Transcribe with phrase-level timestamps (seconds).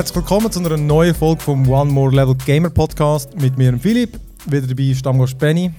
[0.00, 3.80] Herzlich willkommen zu einer neuen Folge vom One More Level Gamer Podcast mit mir und
[3.80, 4.18] Philipp.
[4.46, 5.70] Wieder dabei Stammgast Benny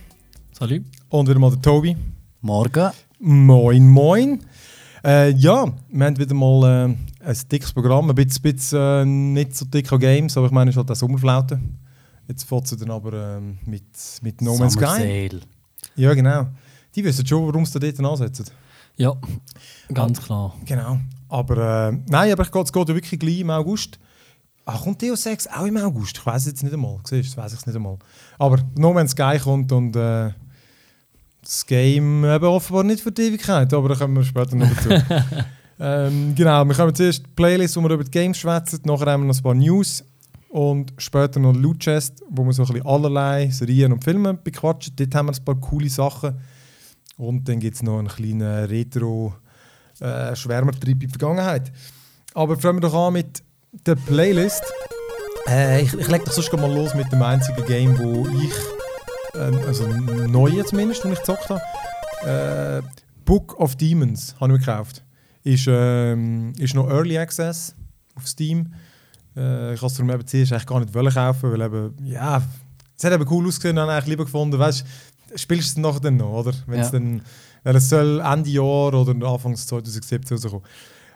[0.52, 0.84] Salut.
[1.10, 1.98] und wieder mal der Tobi.
[2.40, 2.92] Morgen.
[3.18, 4.46] Moin, moin.
[5.04, 9.56] Äh, ja, wir haben wieder mal äh, ein dickes Programm, ein bisschen, bisschen äh, nicht
[9.56, 11.60] so dick an Games, aber ich meine, es ist halt auch Sommerflaute.
[12.28, 13.86] Jetzt fährt sie dann aber ähm, mit,
[14.22, 15.30] mit No Man's Summer Sky.
[15.30, 15.42] Sale.
[15.96, 16.46] Ja, genau.
[16.94, 18.46] Die wissen schon, warum sie dort ansetzen.
[18.98, 19.16] Ja,
[19.92, 20.54] ganz klar.
[20.66, 21.00] Genau.
[21.28, 23.98] Aber äh, nein, aber ich gehe, es geht ja wirklich gleich im August.
[24.66, 26.18] Ach, kommt Deus 6 auch im August?
[26.18, 27.00] Ich weiß jetzt nicht einmal.
[27.04, 27.98] Siehst du, weiß ich nicht einmal.
[28.38, 30.30] Aber No Man's Sky kommt und äh,
[31.42, 34.90] das Game eben offenbar nicht für die Ewigkeit, aber da kommen wir später noch dazu.
[35.80, 39.24] ähm, genau, wir kommen zuerst die Playlist, wo wir über die Games schwätzen, nachher haben
[39.24, 40.04] wir noch ein paar News
[40.50, 44.94] und später noch Loot Chest, wo wir so ein bisschen allerlei Serien und Filme bequatschen.
[44.96, 46.38] Dort haben wir ein paar coole Sachen.
[47.18, 49.34] Und dann gibt es noch einen kleinen Retro-
[50.02, 51.72] äh, in die Vergangenheit.
[52.34, 54.64] Aber fangen wir doch an mit der Playlist.
[55.48, 58.54] Äh, ich ich lege doch sonst mal los mit dem einzigen Game, wo ich,
[59.36, 61.62] äh, also neu zumindest, wo ich gezockt habe.
[62.24, 62.82] Äh,
[63.26, 65.04] Book of Demons habe ich mir gekauft.
[65.44, 67.74] Ist, ähm, ist noch Early Access
[68.16, 68.74] auf Steam.
[69.36, 72.42] Äh, ich habe es darum eben zuerst eigentlich gar nicht wollen kaufen, weil eben, ja,
[72.98, 74.86] es hat eben cool ausgesehen, habe ich eigentlich lieber gefunden, weißt
[75.36, 76.54] spielst du es nachher dann noch, oder?
[76.68, 77.00] Wenn es Ja.
[77.00, 77.22] dann,
[77.64, 80.66] weil es soll Ende Jahr oder Anfang 2017 rauskommen.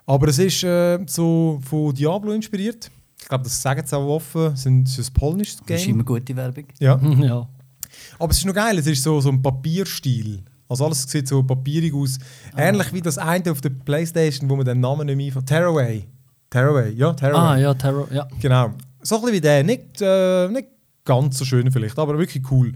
[0.06, 2.92] Aber es ist äh, so von Diablo inspiriert.
[3.20, 4.53] Ich glaube, das sagen sie auch offen.
[4.53, 5.95] Es ist ein polnisches Das ist Game.
[5.95, 6.66] immer gute Werbung.
[6.80, 7.00] Ja.
[7.20, 7.47] ja.
[8.20, 10.44] Aber es ist noch geil, es ist so, so ein Papierstil.
[10.67, 12.17] Also alles sieht so papierig aus.
[12.58, 15.45] Ähnlich wie das eine auf der Playstation, wo man den Namen nicht mehr einfällt.
[15.47, 16.06] Tearaway.
[16.50, 17.40] Tearaway, ja, Tearaway.
[17.40, 18.28] Ah ja, Terror, ja.
[18.40, 18.72] Genau.
[19.02, 19.63] So ein bisschen wie der.
[19.63, 20.68] Nicht, äh, nicht
[21.03, 22.74] ganz so schön vielleicht, aber wirklich cool.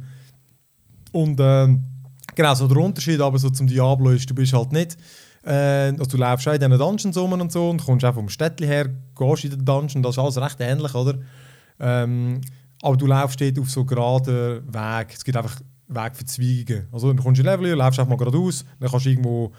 [1.12, 1.84] Und ähm,
[2.36, 4.98] genau, so der Unterschied aber so zum Diablo ist, du bist halt nicht,
[5.44, 8.30] äh, also du läufst auch in diesen Dungeons rum und so und kommst auch vom
[8.30, 11.16] Städtchen her, gehst in den Dungeon, das ist alles recht ähnlich, oder?
[11.80, 12.42] Ähm,
[12.82, 16.88] aber du läufst dort auf so geraden Weg, es gibt einfach Wegverzweigungen.
[16.92, 19.52] Also dann kommst du in Level, läufst einfach mal geradeaus, dann kannst du irgendwo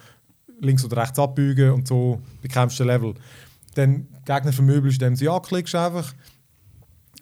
[0.61, 3.15] links oder rechts abbiegen und so bekämpfst du den Level.
[3.75, 6.13] Dann Gegner vermöbelst, indem sie anklickst einfach.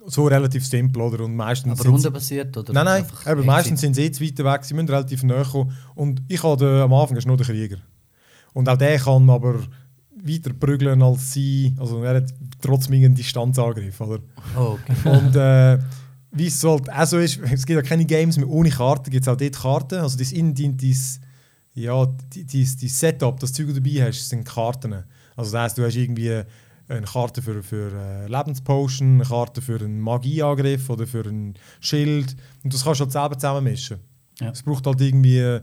[0.06, 1.24] So relativ simpel, oder?
[1.24, 2.72] Und meistens Aber rundenbasiert oder?
[2.72, 5.44] Nein, nein, einfach eben, meistens sind sie eh zu weit weg, sie müssen relativ nahe
[5.44, 5.76] kommen.
[5.94, 7.76] Und ich hatte am Anfang nur der Krieger.
[8.58, 9.60] Und auch der kann aber
[10.24, 11.76] weiter prügeln als sie.
[11.78, 14.18] Also er hat trotzdem einen Distanzangriff, oder?
[14.58, 15.08] Oh, okay.
[15.08, 15.78] Und äh,
[16.32, 19.22] wie es halt auch so ist, es gibt ja keine Games mehr ohne Karten, gibt
[19.22, 20.00] es auch dort Karten.
[20.00, 20.96] Also das in dein, dein,
[21.74, 25.04] ja, dein, Setup, das Zeug, das du dabei hast, sind Karten.
[25.36, 26.42] Also das heisst, du hast irgendwie
[26.88, 32.34] eine Karte für, für äh, Lebenspotion, eine Karte für einen Magieangriff oder für ein Schild.
[32.64, 33.98] Und das kannst du halt selber zusammenmischen.
[34.40, 34.50] Ja.
[34.50, 35.60] Es braucht halt irgendwie,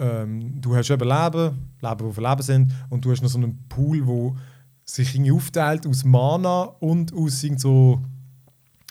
[0.00, 3.58] ähm, du hast eben Leben, Leben, die verleben sind, und du hast noch so einen
[3.68, 4.36] Pool, wo
[4.84, 8.00] sich irgendwie aufteilt aus Mana und aus irgend so,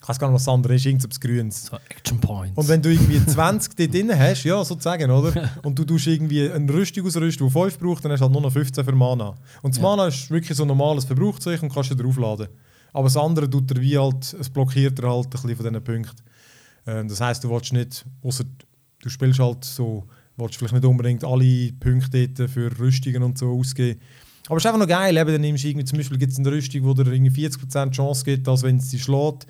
[0.02, 1.66] ich weiß gar nicht, was das andere ist, irgendetwas Grünes.
[1.66, 2.58] So Action Points.
[2.58, 5.50] Und wenn du irgendwie 20 dort drin hast, ja, sozusagen, oder?
[5.64, 8.42] Und du tust irgendwie eine Rüstung ausrüsten, die 5 braucht, dann hast du halt nur
[8.42, 9.36] noch 15 für Mana.
[9.62, 9.84] Und das Ja.
[9.84, 12.48] Mana ist wirklich so normales Verbrauchszeug und kannst du wieder aufladen.
[12.94, 15.84] Aber das andere tut er wie halt, es blockiert er halt ein bisschen von diesen
[15.84, 16.22] Punkten.
[16.88, 18.46] Ähm, das heisst, du willst nicht, außer
[19.02, 20.06] du spielst halt so,
[20.39, 24.00] willst vielleicht nicht unbedingt alle Punkte für Rüstungen und so ausgeben.
[24.47, 26.39] Aber es ist einfach noch geil, eben, dann nimmst du irgendwie, zum Beispiel gibt es
[26.39, 29.45] eine Rüstung, wo dir irgendwie 40% Chance gibt, als wenn es sie schlägt,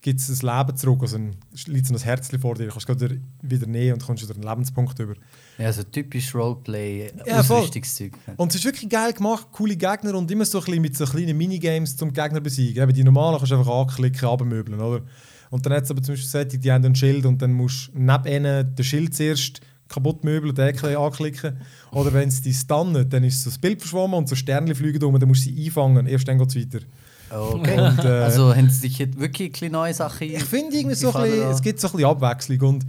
[0.00, 1.00] gibt es das Leben zurück.
[1.00, 1.34] Also ein,
[1.66, 4.44] liegt so ein Herzchen vor dir, du kannst gerade wieder nehmen und kommst wieder einen
[4.44, 5.14] Lebenspunkt über.
[5.58, 7.60] Ja, so typisch Roleplay, Ja, voll.
[7.60, 8.12] Ausrüstungszeug.
[8.36, 11.06] Und es ist wirklich geil gemacht, coole Gegner und immer so ein bisschen mit so
[11.06, 12.82] kleinen Minigames zum Gegner besiegen.
[12.82, 15.02] Eben die normalen kannst du einfach anklicken, abmöbeln, oder?
[15.50, 17.88] Und dann hat es aber zum Beispiel solche, die haben ein Schild und dann musst
[17.88, 19.60] du neben ihnen den Schild zuerst
[19.94, 21.56] kaputt möbeln, den Ecke anklicken.
[21.92, 25.02] Oder wenn es dich stunnen, dann ist so das Bild verschwommen und so Sterne fliegen
[25.04, 26.84] um, dann musst du sie einfangen, erst dann geht es weiter.
[27.30, 27.80] Okay.
[27.80, 31.22] Und, äh, also haben sie sich jetzt wirklich neue Sachen Ich finde irgendwie so ein
[31.22, 31.50] bisschen, da?
[31.50, 32.86] es gibt so ein bisschen Abwechslung und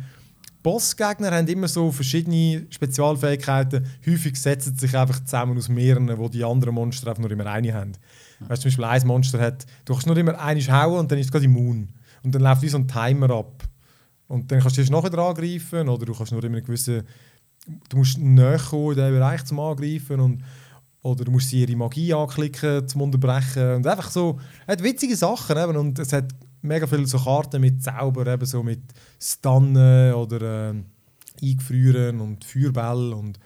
[0.62, 3.86] Bossgegner haben immer so verschiedene Spezialfähigkeiten.
[4.08, 7.46] Häufig setzen sie sich einfach zusammen aus mehreren, wo die anderen Monster einfach nur immer
[7.46, 7.92] eine haben.
[8.40, 11.20] Weißt du, zum Beispiel ein Monster hat, du kannst nur immer eine hauen und dann
[11.20, 11.90] ist es gerade immun.
[12.24, 13.64] Und dann läuft wie so ein Timer ab.
[14.28, 17.04] Und dann kannst du erst nachher wieder angreifen oder du kannst nur immer gewissen,
[17.90, 20.44] du musst näher kommen in diesen Bereich zum Angreifen und
[21.06, 23.76] oder du musst sie ihre Magie anklicken, zum Unterbrechen.
[23.76, 25.56] Und einfach so, es hat witzige Sachen.
[25.56, 25.78] Eben.
[25.78, 26.34] Und es hat
[26.64, 28.82] mega viele so Karten mit Zauber, eben so mit
[29.20, 30.86] Stunnen oder ähm,
[31.40, 33.16] Eingefrieren und Feuerbälle.
[33.16, 33.40] Und,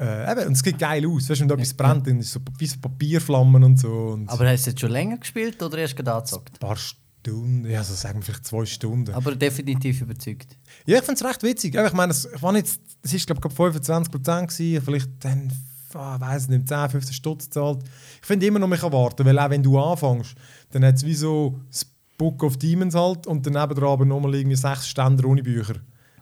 [0.00, 1.28] äh, eben, und es sieht geil aus.
[1.28, 3.92] Weißt du, wenn da etwas brennt, dann ist es so wie so Papierflammen und so.
[4.14, 6.54] Und Aber hast du jetzt schon länger gespielt oder erst gerade angezockt?
[6.54, 9.12] ein paar Stunden, ja, so sagen wir vielleicht zwei Stunden.
[9.12, 10.56] Aber definitiv überzeugt.
[10.86, 11.74] Ja, ich finde es recht witzig.
[11.74, 15.52] Ich meine, es, war jetzt, es ist glaube ich 25% gewesen, vielleicht dann
[15.94, 17.82] ah, weiß nicht, 10, 15 Stutz zahlt.
[18.20, 20.34] Ich finde immer noch, man kann warten, weil auch wenn du anfängst,
[20.70, 21.86] dann hat es wie so das
[22.16, 25.76] Book of Demons halt und daneben dran aber nochmal irgendwie sechs Ständer ohne Bücher,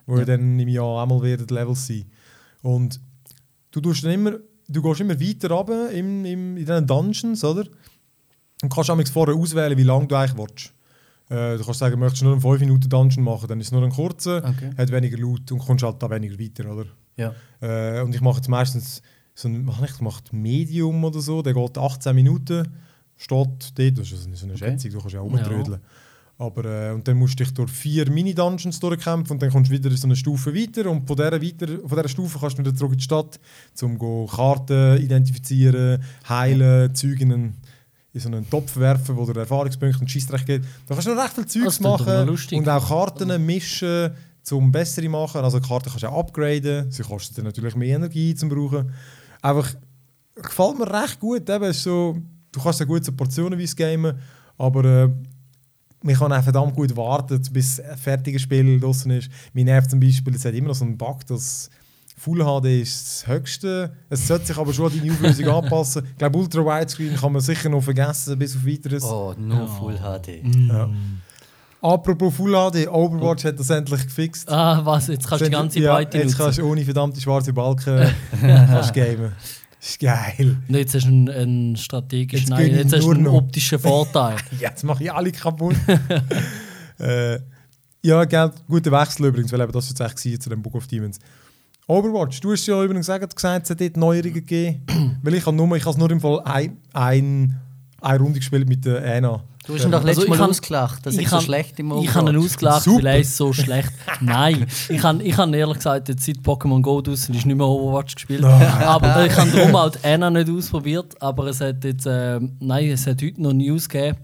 [0.07, 0.25] wo ja.
[0.25, 2.05] dann im Jahr einmal werden Levels sein.
[2.63, 3.01] Und
[3.71, 4.33] du tust dann immer,
[4.69, 7.65] du gehst immer weiter runter im, im, in diesen Dungeons, oder?
[8.63, 10.73] Und kannst auch vorher auswählen, wie lange du eigentlich willst.
[11.29, 13.73] Äh, du kannst sagen, möchtest du nur einen 5 Minuten Dungeon machen, dann ist es
[13.73, 14.71] nur ein kurzer, Okay.
[14.77, 16.87] hat weniger Loot und kommst halt da weniger weiter, oder?
[17.17, 17.35] Ja.
[17.61, 19.03] Äh, und ich mache jetzt meistens
[19.35, 22.69] so ein, ich, mache Medium oder so, der geht 18 Minuten,
[23.17, 24.57] steht dort, das ist so eine Okay.
[24.71, 25.81] Schätzung, du kannst ja auch rumtrödeln.
[26.39, 29.75] Aber, äh, und dann musst du dich durch vier Mini-Dungeons durchkämpfen und dann kommst du
[29.75, 32.63] wieder in so eine Stufe weiter und von dieser, weiter, von dieser Stufe kannst du
[32.63, 33.41] wieder zurück in die Stadt,
[33.81, 33.99] um
[34.29, 37.55] Karten identifizieren, heilen, einen,
[38.17, 40.63] in so einen Topf werfen, wo dir Erfahrungspunkte und Scheissdreck geht.
[40.87, 44.11] Da kannst du noch recht viel Zeugs doch machen und auch Karten mischen,
[44.51, 45.43] um bessere machen.
[45.43, 48.93] Also Karten kannst du auch upgraden, sie kosten dann natürlich mehr Energie zum brauchen.
[49.43, 49.75] Einfach,
[50.35, 52.17] gefällt mir recht gut, eben, so,
[52.53, 54.19] du kannst ja gut so portionenweise gamen,
[54.57, 55.11] aber äh,
[56.03, 59.29] man kann auch verdammt gut warten, bis ein fertiges Spiel draußen ist.
[59.53, 61.69] Mir nervt zum Beispiel, es hat immer noch so einen Bug, dass
[62.19, 63.93] Full HD ist das Höchste.
[64.09, 66.07] Es sollte sich aber schon an deine Auflösung anpassen.
[66.13, 69.05] Ich glaube, Ultra Widescreen kann man sicher noch vergessen, bis auf weiteres.
[69.05, 69.67] Oh, nur Ja.
[69.67, 70.43] Full HD.
[70.69, 70.89] Ja.
[71.83, 74.49] Apropos Full HD, Overwatch hat das endlich gefixt.
[74.51, 75.09] Ah, was?
[75.09, 76.39] Jetzt kannst du die ganze ja, Breite Jetzt nutzen.
[76.39, 78.11] kannst du ohne verdammte schwarze Balken
[78.41, 79.33] kannst gamen.
[79.79, 80.57] Das ist geil.
[80.69, 83.35] Und jetzt hast du einen, einen strategischen, Jetzt nein, jetzt hast du nur einen noch.
[83.35, 84.37] optischen Vorteil.
[84.59, 85.77] Jetzt mache ich alle kaputt.
[86.99, 87.39] äh,
[88.03, 90.87] ja, gell, guter Wechsel übrigens, weil eben das jetzt echt war zu dem Book of
[90.87, 91.19] Demons.
[91.89, 95.19] Overwatch, du hast ja übrigens gesagt, gesagt es hat dort Neuerungen gegeben.
[95.23, 97.61] weil ich habe nur, ich habe nur im Fall ein, ein,
[98.01, 99.45] eine Runde gespielt mit der Anna.
[99.65, 101.07] Du hast ihn doch Also letztes ich Mal ausgelacht.
[101.07, 102.53] Das ich ist so schlecht im Ich habe ihn Overwatch.
[102.53, 102.99] ausgelacht, Super.
[102.99, 103.93] weil er ist so schlecht.
[104.21, 107.67] Nein, ich habe ich hab ehrlich gesagt, jetzt seit Pokémon Go draussen ist nicht mehr
[107.67, 108.45] Overwatch gespielt.
[108.45, 111.21] aber ich habe darum auch die Anna nicht ausprobiert.
[111.23, 114.17] Aber es hat jetzt, ähm, nein, es hat heute noch News gegeben.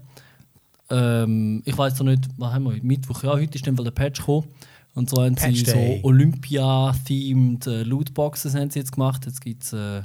[0.89, 2.85] Ähm, ich weiß noch nicht, was haben wir heute?
[2.85, 4.47] Mittwoch, ja, heute ist dann der Patch gekommen.
[4.95, 5.99] Und so haben Patch sie Day.
[6.01, 9.25] so Olympia-themed äh, Lootboxes haben sie jetzt gemacht.
[9.25, 10.03] Jetzt gibt es äh,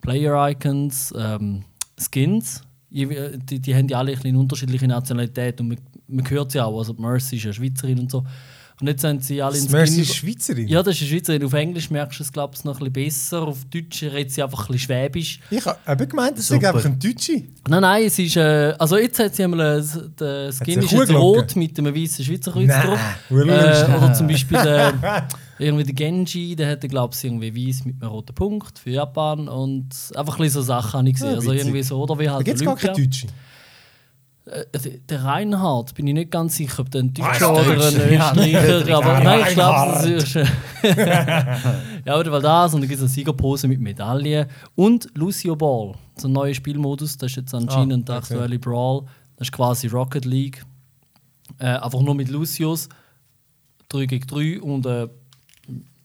[0.00, 1.64] Player-Icons, ähm,
[1.98, 2.62] Skins.
[2.90, 6.78] Die, die haben ja alle ein bisschen unterschiedliche Nationalität und man, man hört sie auch.
[6.78, 8.24] Also Mercy ist eine Schweizerin und so.
[8.80, 10.68] Und jetzt haben sie alle einen Mercy ist Schweizerin.
[10.68, 11.44] Ja, das ist eine Schweizerin.
[11.44, 13.42] Auf Englisch merkst du es, glaube ich, noch ein bisschen besser.
[13.42, 15.40] Auf Deutsch redet sie einfach ein bisschen schwäbisch.
[15.50, 17.42] Ich habe gemeint, das ist einfach ein Deutsche.
[17.68, 18.36] Nein, nein, es ist.
[18.36, 19.80] Äh, also jetzt hat sie einmal.
[19.80, 19.82] Äh,
[20.18, 23.00] der Skin ist jetzt rot mit einem weißen Schweizer Kreuz Nein, drauf.
[23.30, 23.34] Äh,
[23.96, 24.92] oder zum Beispiel äh,
[25.58, 29.48] irgendwie der Genji, der hatte, glaube ich, irgendwie weiß mit einem roten Punkt für Japan.
[29.48, 31.30] Und einfach ein bisschen so Sachen habe ich gesehen.
[31.30, 32.00] Ja, also irgendwie so.
[32.00, 33.26] Oder wie Da halt gibt es gar keine Deutsche.
[34.48, 38.96] Äh, der Reinhard, bin ich nicht ganz sicher, ob der ein Deutscher oder ein Österreicher
[38.96, 40.34] aber nein, ich glaube, das ist.
[42.04, 44.46] ja, oder weil das, und dann gibt es eine Siegerpose mit Medaillen.
[44.74, 48.34] Und Lucio Ball, so ein neuer Spielmodus, das ist jetzt anscheinend Ah, der okay.
[48.34, 49.04] aktuelle Brawl.
[49.36, 50.64] Das ist quasi Rocket League.
[51.58, 52.88] Äh, einfach nur mit Lucius.
[53.90, 55.08] 3 gegen 3 und äh,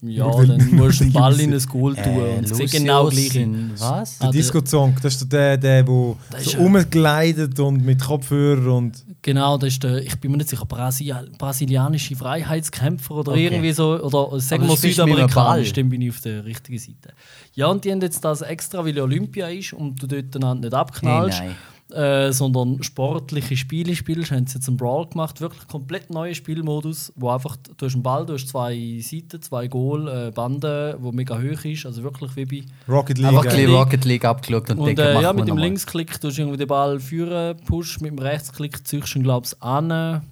[0.03, 2.03] ja, weil- dann musst du einen Ball in ein Goal tun.
[2.05, 4.19] Äh, und Lucius genau gleich Was?
[4.19, 8.01] Der Ah, Disco-Song, das ist der, der, der Das so ist, äh, rumgleitet und mit
[8.01, 9.03] Kopfhörer und...
[9.21, 13.45] Genau, das ist der, ich bin mir nicht sicher, Brasil brasilianische Freiheitskämpfer oder Okay.
[13.45, 17.13] irgendwie so, oder sagen wir südamerikanisch, dann bin ich auf der richtigen Seite.
[17.53, 20.73] Ja, und die haben jetzt das extra, weil ja Olympia ist und du dort nicht
[20.73, 21.51] abknallst, Hey,
[21.93, 27.13] äh, sondern sportliche Spiele spielst, haben sie jetzt einen Brawl gemacht, wirklich komplett neuer Spielmodus,
[27.15, 31.11] wo einfach, du hast einen Ball, du hast zwei Seiten, zwei Goal, äh, Bande, wo
[31.11, 33.27] mega hoch ist, also wirklich wie bei Rocket League.
[33.27, 35.57] Einfach ein Rocket League abgeschaut und, und denken, äh, ja, mit dem.
[35.57, 39.45] Linksklick tust du irgendwie den Ball führen, push, mit dem Rechtsklick ziehst du ihn, glaube
[39.47, 40.23] ich, an.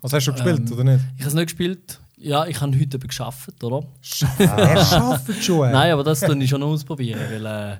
[0.00, 1.04] Was hast du schon gespielt, Ähm, oder nicht?
[1.16, 2.00] Ich habe es nicht gespielt.
[2.16, 3.84] Ja, ich habe heute eben geschafft, oder?
[4.38, 5.68] Er schafft schon.
[5.68, 5.72] äh.
[5.72, 7.76] Nein, aber das tue ich schon ausprobieren, weil äh,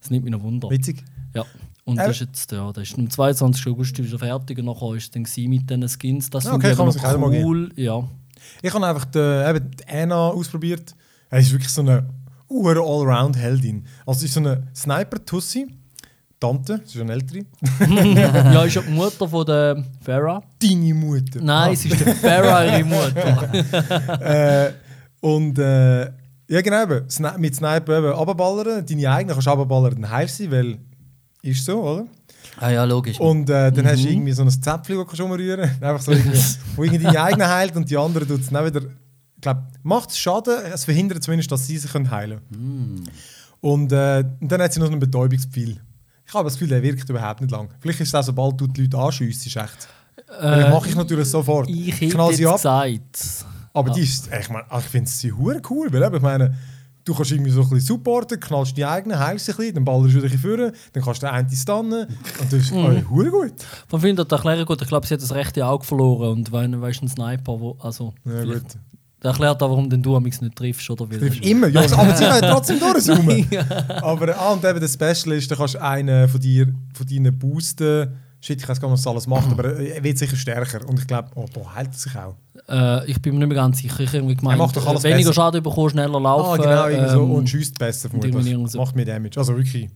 [0.00, 0.70] das nimmt mich noch Wunder.
[0.70, 1.02] Witzig.
[1.34, 1.44] Ja.
[1.88, 3.66] Und Äh, das ist jetzt, ja, das ist am 22.
[3.66, 6.28] August wieder fertig und nachher war es dann mit diesen Skins.
[6.28, 7.70] Das Ah, finde okay, ich kann aber cool.
[7.76, 8.06] Ja.
[8.60, 10.94] Ich habe einfach die, eben die Anna ausprobiert.
[11.30, 12.06] Er ist wirklich so eine
[12.50, 13.86] hure Allround-Heldin.
[14.04, 15.66] Also, sie ist so eine Sniper-Tussi.
[16.38, 17.46] Tante, sie ist eine ältere.
[18.52, 20.42] ja, ist ja die Mutter von der Farah.
[20.62, 21.40] Deine Mutter.
[21.40, 24.20] Nein, es ist der Farah ihre Mutter.
[24.66, 24.72] äh,
[25.20, 26.04] und äh,
[26.50, 27.06] ja, genau, eben,
[27.38, 28.84] mit Sniper eben runterballern.
[28.84, 30.78] Deine eigenen kannst du runterballern, dann heilst sie, weil
[31.42, 32.06] ist so, oder?
[32.60, 33.18] Ah ja, logisch.
[33.20, 33.88] Und äh, dann Mhm.
[33.88, 35.60] hast du irgendwie so ein Zäpfchen, das du umrühren.
[35.80, 36.38] Einfach so irgendwie,
[36.76, 38.80] wo irgendwie deine eigenen heilt und die anderen tut es dann wieder.
[38.82, 43.04] Ich glaube, macht es Schaden, es verhindert zumindest, dass sie sich können heilen können.
[43.60, 45.80] Und, äh, und dann hat sie noch einen Betäubungspfeil.
[46.26, 47.68] Ich habe das Gefühl, der wirkt überhaupt nicht lang.
[47.80, 49.88] Vielleicht ist es auch, sobald du die Leute anschießt, ist echt.
[50.40, 51.68] Weil das mache ich natürlich sofort.
[51.68, 52.56] Äh, Ich hätte jetzt ab.
[52.56, 53.46] gesagt.
[53.72, 56.54] Aber die ist, ich, mein, ich finde sie hure cool, weil ich meine,
[57.08, 60.14] du kannst irgendwie so ein bisschen supporten, knallst die eigenen, heilst ein bisschen, dann ballerst
[60.14, 62.06] du dich führen, dann kannst du den einen stunnen
[62.40, 63.04] und das ist Mhm.
[63.06, 63.54] oh, hure gut.
[63.88, 64.82] Von finde ich das erklären gut.
[64.82, 68.12] Ich glaube, sie hat das rechte Auge verloren und weil weißt ein Sniper, wo, also
[68.26, 68.62] Ja, gut.
[69.20, 71.16] das erklärt auch, warum denn du amix nicht triffst oder wie.
[71.18, 73.46] Trifft immer, ja, aber sie können trotzdem durchzoomen.
[74.02, 77.38] Aber ah, und eben der Special ist, da kannst du einen von, dir, von deinen
[77.38, 78.08] boosten.
[78.40, 80.86] Shit, ich weiß gar nicht, was alles macht, aber er wird sicher stärker.
[80.88, 82.36] Und ich glaube, oh, da heilt er sich auch.
[82.68, 83.98] Äh, ich bin mir nicht mehr ganz sicher.
[84.00, 85.42] Ich irgendwie gemeint, macht doch alles äh, weniger besser.
[85.42, 86.60] Schaden bekommen, schneller laufen.
[86.60, 87.22] ah, genau, irgendwie so.
[87.24, 88.74] ähm, Und schießt besser vermutlich.
[88.76, 89.38] Macht mehr Damage.
[89.38, 89.88] Also wirklich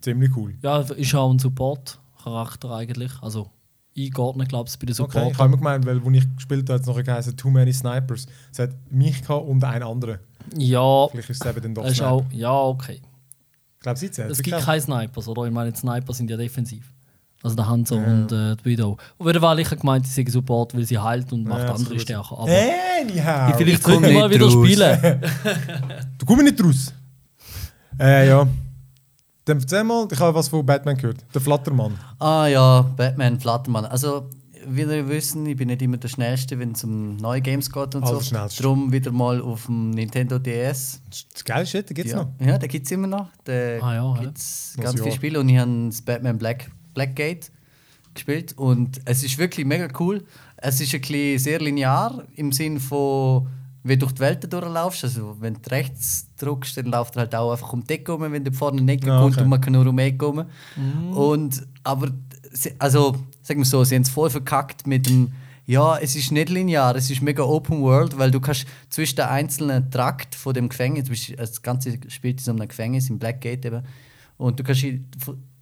[0.00, 0.54] ziemlich cool.
[0.62, 3.10] Ja, ist auch ein Support-Charakter eigentlich.
[3.20, 3.50] Also
[3.96, 5.32] eingeordnet, glaube ich, bei den Okay, Support.
[5.32, 7.72] ich habe immer gemeint, weil, als ich gespielt habe, hat es noch geheißen Too Many
[7.72, 8.26] Snipers.
[8.52, 10.18] Es hat mich gehabt und einen anderen.
[10.56, 12.10] ja, Vielleicht ist es eben dann doch Sniper.
[12.12, 13.00] auch, ja, okay.
[13.74, 14.06] Ich glaube, sie.
[14.06, 15.44] Es gibt keine Snipers, oder?
[15.44, 16.93] Ich meine, die Sniper sind ja defensiv.
[17.44, 18.96] Also der Hanzo und äh, die Widow.
[19.18, 21.74] Auf jeden Fall, ich habe gemeint, sie sind Support, weil sie heilt und macht Ja,
[21.74, 22.38] andere stärker.
[22.38, 22.48] Aber
[23.00, 23.54] Anyhow.
[23.58, 24.66] vielleicht komm können wir mal wieder raus.
[24.66, 25.20] spielen.
[26.18, 26.92] Du kommst nicht raus.
[28.00, 28.46] Äh, ja.
[29.44, 31.18] Dann erzähl mal, ich habe was von Batman gehört.
[31.34, 31.98] Der Flattermann.
[32.18, 33.84] Ah ja, Batman, Flattermann.
[33.84, 34.30] Also,
[34.66, 37.94] wie ihr wissen, ich bin nicht immer der Schnellste, wenn es um neue Games geht
[37.94, 38.14] und so.
[38.14, 38.62] Allerschnellste.
[38.62, 41.02] Darum wieder mal auf dem Nintendo DS.
[41.34, 42.22] Das geile Shit, den gibt es ja.
[42.22, 42.28] noch.
[42.40, 43.28] Ja, den gibt es immer noch.
[43.44, 44.20] Da Ah ja, ja.
[44.22, 45.02] gibt es ganz ja.
[45.04, 47.50] viele Spiele und ich habe das Batman Black, Blackgate
[48.14, 50.24] gespielt und es ist wirklich mega cool.
[50.56, 53.48] Es ist ein bisschen sehr linear im Sinn von,
[53.82, 55.04] wie du durch die Welt durchlaufst.
[55.04, 58.22] Also, wenn du rechts drückst, dann läuft er halt auch einfach um die Ecke rum,
[58.22, 59.42] wenn du vorne in die Ecke kommt okay.
[59.42, 60.44] und man kann nur um die Ecke rum.
[61.12, 62.10] Und, aber,
[62.78, 65.32] also, sagen wir so, sie haben es voll verkackt mit dem,
[65.66, 69.26] ja, es ist nicht linear, es ist mega Open World, weil du kannst zwischen den
[69.26, 73.82] einzelnen Trakt von dem Gefängnis, das Ganze spielt in so einem Gefängnis, im Blackgate eben,
[74.36, 74.84] und du kannst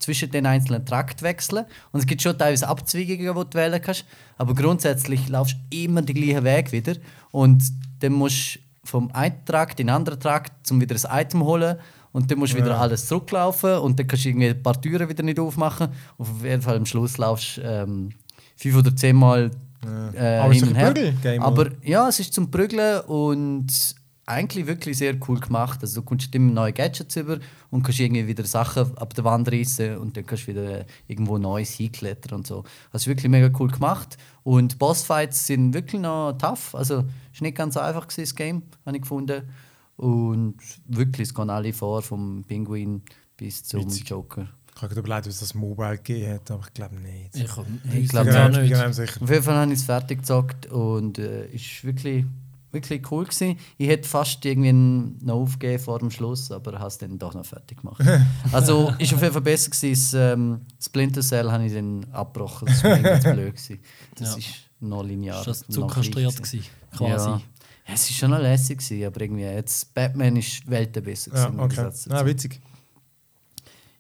[0.03, 1.65] zwischen den einzelnen Trakt wechseln.
[1.93, 4.05] Und es gibt schon teilweise Abzweigungen, die du wählen kannst,
[4.39, 6.95] aber grundsätzlich laufst du immer den gleichen Weg wieder.
[7.31, 7.63] Und
[8.01, 11.77] dann musst du vom einen Trakt in den anderen Trakt, um wieder ein Item holen.
[12.13, 12.79] Und dann musst du wieder Ja.
[12.81, 15.89] alles zurücklaufen und dann kannst du irgendwie ein paar Türen wieder nicht aufmachen.
[16.19, 18.11] Und auf jeden Fall am Schluss laufst du ähm,
[18.57, 19.51] fünf oder zehn Mal
[20.15, 20.95] äh, hin und her.
[21.41, 23.67] Aber ja, es ist zum Prügeln und
[24.25, 25.81] eigentlich wirklich sehr cool gemacht.
[25.83, 27.39] Also du kommst immer neue Gadgets über
[27.71, 31.39] und kannst irgendwie wieder Sachen ab der Wand reißen und dann kannst du wieder irgendwo
[31.39, 32.65] Neues hinklettern und so.
[32.93, 34.17] Das ist wirklich mega cool gemacht.
[34.45, 36.75] Und Bossfights sind wirklich noch tough.
[36.75, 39.43] Also es war nicht ganz einfach gewesen, das Game, habe ich gefunden.
[39.97, 43.03] Und wirklich, es gehen alle vor, vom Pinguin
[43.37, 44.09] bis zum Witzig.
[44.09, 44.49] Joker.
[44.75, 47.37] Ich habe überlegt, was das Mobile gegeben hat, aber ich glaube nicht.
[47.37, 48.75] Ich, Ich ich glaub, glaube auch nicht.
[49.23, 52.25] Auf jeden Fall habe ich es fertig gezockt und es äh, ist wirklich,
[52.73, 53.59] wirklich cool gewesen.
[53.79, 54.73] Ich hätte fast irgendwie
[55.25, 58.03] noch aufgegeben vor dem Schluss, aber habe es dann doch noch fertig gemacht.
[58.53, 59.93] also ist auf jeden Fall besser gewesen.
[59.93, 62.67] Das, ähm, Splinter Cell habe ich dann abgebrochen.
[62.69, 63.81] Das war ganz blöd gewesen.
[64.17, 64.37] Das Ja.
[64.39, 64.49] ist
[64.81, 65.39] noch linear.
[65.41, 66.65] Ist das zu kastriert gewesen.
[66.97, 67.29] quasi.
[67.29, 67.41] Ja.
[67.89, 71.47] Ja, es ist schon noch lässig gewesen, aber irgendwie jetzt Batman ist Welten besser Ja,
[71.49, 71.59] gewesen.
[71.59, 71.91] im okay.
[72.11, 72.61] Ah, witzig.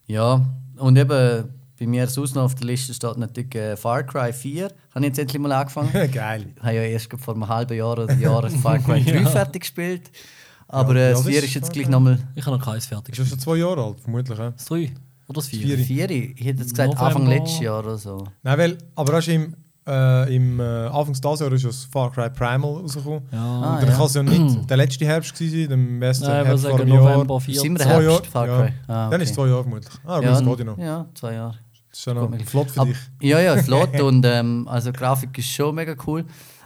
[0.06, 0.44] Ja,
[0.76, 1.48] und eben
[1.82, 4.64] bei mir sonst noch auf der Liste steht natürlich äh, Far Cry 4.
[4.66, 5.90] Habe ich jetzt endlich mal angefangen.
[6.12, 6.46] Geil.
[6.56, 9.28] Ich habe ja erst vor einem halben Jahr oder Jahr Far Cry 3 Ja.
[9.28, 10.10] fertig gespielt.
[10.68, 12.86] Aber Ja, äh, ja, das das 4 ist jetzt gleich nochmal Ich habe noch keins
[12.86, 13.12] fertig.
[13.12, 14.38] Ist ja schon zwei Jahre alt, vermutlich.
[14.38, 14.52] Ja.
[14.52, 14.92] Das 3
[15.28, 15.60] oder das 4?
[15.78, 15.78] Vier.
[15.78, 16.10] 4.
[16.10, 17.06] Ich hätte jetzt gesagt November.
[17.06, 18.24] Anfang letztes Jahr oder so.
[18.42, 19.54] Nein, weil, aber hast du im,
[19.86, 23.22] äh, im äh, Anfang des Jahres ist das Far Cry Primal rausgekommen.
[23.32, 23.38] Ja.
[23.38, 23.96] Ah, und dann ja.
[23.96, 25.68] kann es ja nicht der letzte Herbst gewesen sein,
[26.00, 27.12] der beste Nein, wir Herbst vor sagen einem Jahr.
[27.14, 27.78] November Sind 14.
[27.78, 28.62] wir Herbst, Far ja.
[28.62, 28.72] Cry?
[28.88, 29.44] Ah, Dann ist es okay.
[29.46, 29.94] zwei Jahre vermutlich.
[30.04, 30.78] Ah, aber ja, das geht ja noch.
[30.78, 31.54] ja, zwei Jahre.
[31.92, 32.96] Ist ja noch flott für Ab- dich.
[33.20, 36.24] Ja, ja, flott und ähm, also die Grafik ist schon mega cool.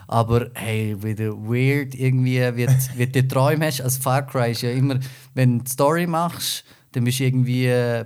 [0.08, 3.80] Aber hey, wieder weird irgendwie wird die Träume hast.
[3.80, 5.00] Also Far Cry ist ja immer,
[5.34, 8.04] wenn du Story machst, dann bist du irgendwie äh,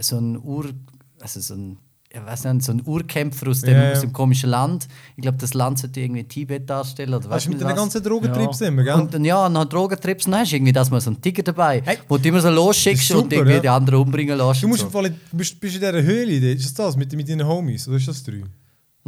[0.00, 0.72] so ein Ur,
[1.20, 1.78] also so ein,
[2.10, 3.92] ich weiß nicht, so ein Urkämpfer aus dem, Ja, ja.
[3.92, 4.88] aus dem komischen Land.
[5.16, 8.60] Ich glaube, das Land sollte irgendwie Tibet darstellen oder weißt du mit den ganzen Drogentrips
[8.60, 8.68] Ja.
[8.68, 8.94] immer, gell?
[8.94, 11.82] Und dann, ja, nach Drogentrips, dann hast du irgendwie das mal so einen Tiger dabei,
[11.84, 11.98] Hey.
[12.08, 13.60] wo du immer so losschickst und irgendwie ja.
[13.60, 14.62] die anderen umbringen lässt.
[14.62, 14.86] du musst so.
[14.86, 17.98] im Fall, bist, bist in dieser Höhle, ist das das, mit, mit deinen Homies, oder
[17.98, 18.42] ist das drei?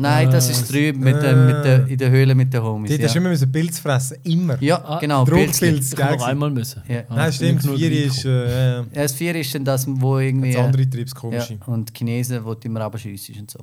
[0.01, 2.91] Nein, das Äh, ist drüben mit, der- mit der, in der Höhle mit den Homies.
[2.93, 4.57] Hast du Ja, immer müssen Pilz fressen, immer.
[4.63, 5.25] ja Ah, genau.
[5.25, 6.83] Drogenpilz, habe noch einmal müssen.
[6.89, 7.03] Ja.
[7.09, 10.53] Nein, stimmt, vier ist äh, Ja, das vier ist dann das, wo irgendwie.
[10.53, 11.59] das andere Trips ja, komische.
[11.67, 13.59] und die Chinesen, wo du immer abschiessen und so.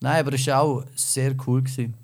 [0.00, 1.62] Nein, aber es war auch sehr cool.
[1.62, 1.94] Gewesen.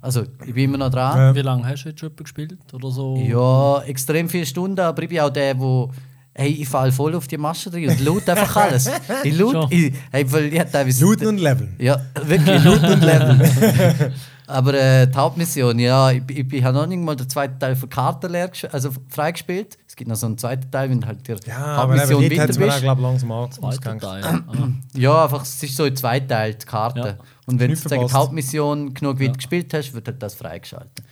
[0.00, 1.16] Also, ich bin immer noch dran.
[1.16, 1.34] Ja.
[1.34, 2.58] Wie lange hast du jetzt schon gespielt?
[2.74, 3.16] Oder so?
[3.16, 5.90] Ja, extrem viele Stunden, aber ich bin auch der, wo
[6.34, 8.90] hey, ich fall voll auf die Masche drin und loot einfach alles.
[9.24, 11.04] Ich loot, ich, hey, weil ich teilweise...
[11.04, 11.74] Looten und Leveln.
[11.78, 14.12] Ja, wirklich, Loot und Level.
[14.46, 17.74] Aber äh, die Hauptmission, ja, ich, ich, ich habe noch nicht mal den zweiten Teil
[17.76, 19.78] von Karte leer also freigespielt.
[19.88, 22.38] Es gibt noch so einen zweiten Teil, wenn du halt die Ja, aber Hauptmission dort
[22.38, 22.82] weiter bist.
[22.82, 24.02] glaub, langsam an- Zweiter ausgehängt.
[24.02, 24.22] Teil.
[24.46, 24.68] Ah.
[24.94, 27.00] Ja, einfach, es ist so in zwei Teile, die Karte.
[27.00, 27.16] Ja.
[27.46, 28.12] Und wenn du die.
[28.12, 31.04] Hauptmission genug weit gespielt hast, wird halt das freigeschaltet.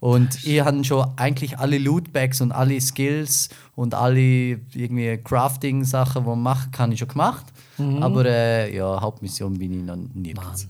[0.00, 6.28] Und ich habe schon eigentlich alle Lootbags und alle Skills und alle irgendwie Crafting-Sachen, die
[6.28, 7.44] man machen kann, ich schon gemacht.
[7.76, 8.02] Mhm.
[8.02, 10.68] Aber äh, ja, Hauptmission bin ich noch nirgends.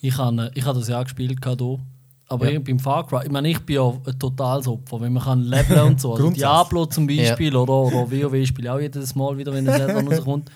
[0.00, 1.78] Ich habe ich hab das ja gespielt, hier.
[2.28, 2.58] aber Ja.
[2.58, 5.42] ich, beim Far Cry, ich meine, ich bin ja ein totales Opfer, wenn man kann
[5.42, 6.14] leveln und so.
[6.14, 6.30] Also.
[6.30, 10.02] Diablo zum Beispiel oder, oder WoW spiele ich auch jedes Mal wieder, wenn es selber
[10.02, 10.50] rauskommt.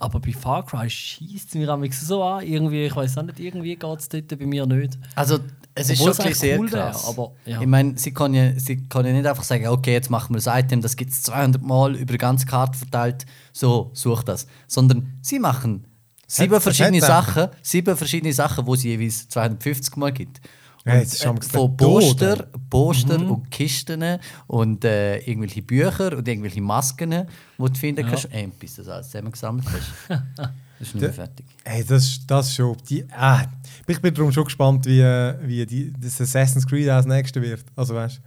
[0.00, 2.44] Aber bei Far Cry schießt es mir am so an.
[2.44, 4.98] Irgendwie, ich weiß auch nicht, irgendwie geht es dort bei mir nicht.
[5.14, 5.38] Also,
[5.74, 7.06] es ist Obwohl schon es sehr cool wär, krass.
[7.08, 7.60] aber, ja.
[7.60, 10.40] Ich meine, sie können ja, sie können ja nicht einfach sagen, okay, jetzt machen wir
[10.40, 14.46] das Item, das gibt es 200 Mal über die ganze Karte verteilt, so, such das.
[14.66, 15.86] Sondern sie machen
[16.26, 20.40] sieben Hat- verschiedene hat- Sachen, sieben verschiedene Sachen, wo es jeweils 250 Mal gibt.
[20.84, 27.10] Ja, Und, äh, von Poster, Poster und Kisten und äh, irgendwelche Bücher und irgendwelche Masken,
[27.12, 27.24] die
[27.64, 30.22] du finden kannst, äh, bis du das alles zusammengesammelt hast.
[30.82, 31.46] Das ist nicht mehr fertig.
[31.64, 32.76] Hey, das, das schon.
[32.90, 33.44] Die, ah,
[33.86, 37.64] ich bin darum schon gespannt, wie, wie die, das Assassin's Creed als nächstes wird.
[37.76, 38.20] Also weißt,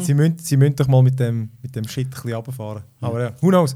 [0.00, 2.82] sie, müssen, sie müssen doch mal mit dem, mit dem Shit ein bisschen runterfahren.
[3.00, 3.74] Aber ja, who knows?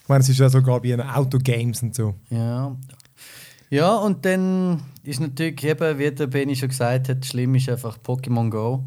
[0.00, 2.14] Ich meine, es ist ja sogar bei den Autogames und so.
[2.30, 2.74] Ja.
[3.68, 7.98] Ja, und dann ist natürlich eben, wie der Benny schon gesagt hat, schlimm ist einfach
[7.98, 8.84] Pokémon Go.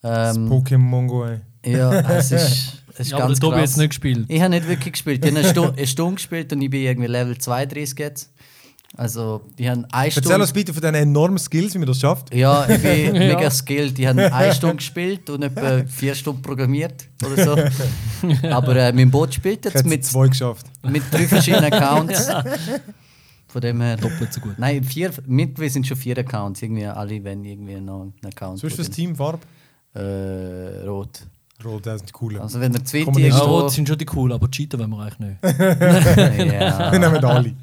[0.00, 1.40] Das Ähm, Pokémon Go, ey.
[1.64, 4.24] Ja, es ist, es ist Ja, aber ganz der Tobi es nicht gespielt.
[4.28, 5.24] Ich habe nicht wirklich gespielt.
[5.24, 8.30] Ich habe eine Stunde, eine Stunde gespielt und ich bin irgendwie Level 32 jetzt.
[8.94, 10.40] Also, ich habe eine Erzähl Stunde...
[10.42, 12.34] uns bitte von diesen enormen Skills, wie man das schafft.
[12.34, 13.20] Ja, ich bin Ja.
[13.36, 13.98] mega skilled.
[13.98, 18.48] Ich habe eine Stunde gespielt und etwa vier Stunden programmiert oder so.
[18.50, 20.66] Aber äh, mein Boot spielt jetzt mit, zwei geschafft.
[20.86, 22.28] mit drei verschiedenen Accounts.
[23.48, 23.96] Von dem her...
[23.96, 24.58] Doppelt so gut.
[24.58, 26.60] Nein, vier, mittlerweile sind schon vier Accounts.
[26.60, 28.58] Irgendwie alle wenn irgendwie noch einen Account.
[28.58, 29.38] So ist das Team Farbe.
[29.94, 31.20] dem- Äh, rot.
[31.64, 32.40] Rot, das sind coole.
[32.40, 35.18] Also wenn ist, nicht- Ja, rot sind schon die cool, aber cheaten wollen wir eigentlich
[35.18, 35.42] nicht.
[35.42, 36.90] Wir ja.
[36.90, 37.54] nehmen alle.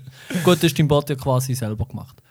[0.44, 2.22] Gut, das ist dein Bot ja quasi selber gemacht.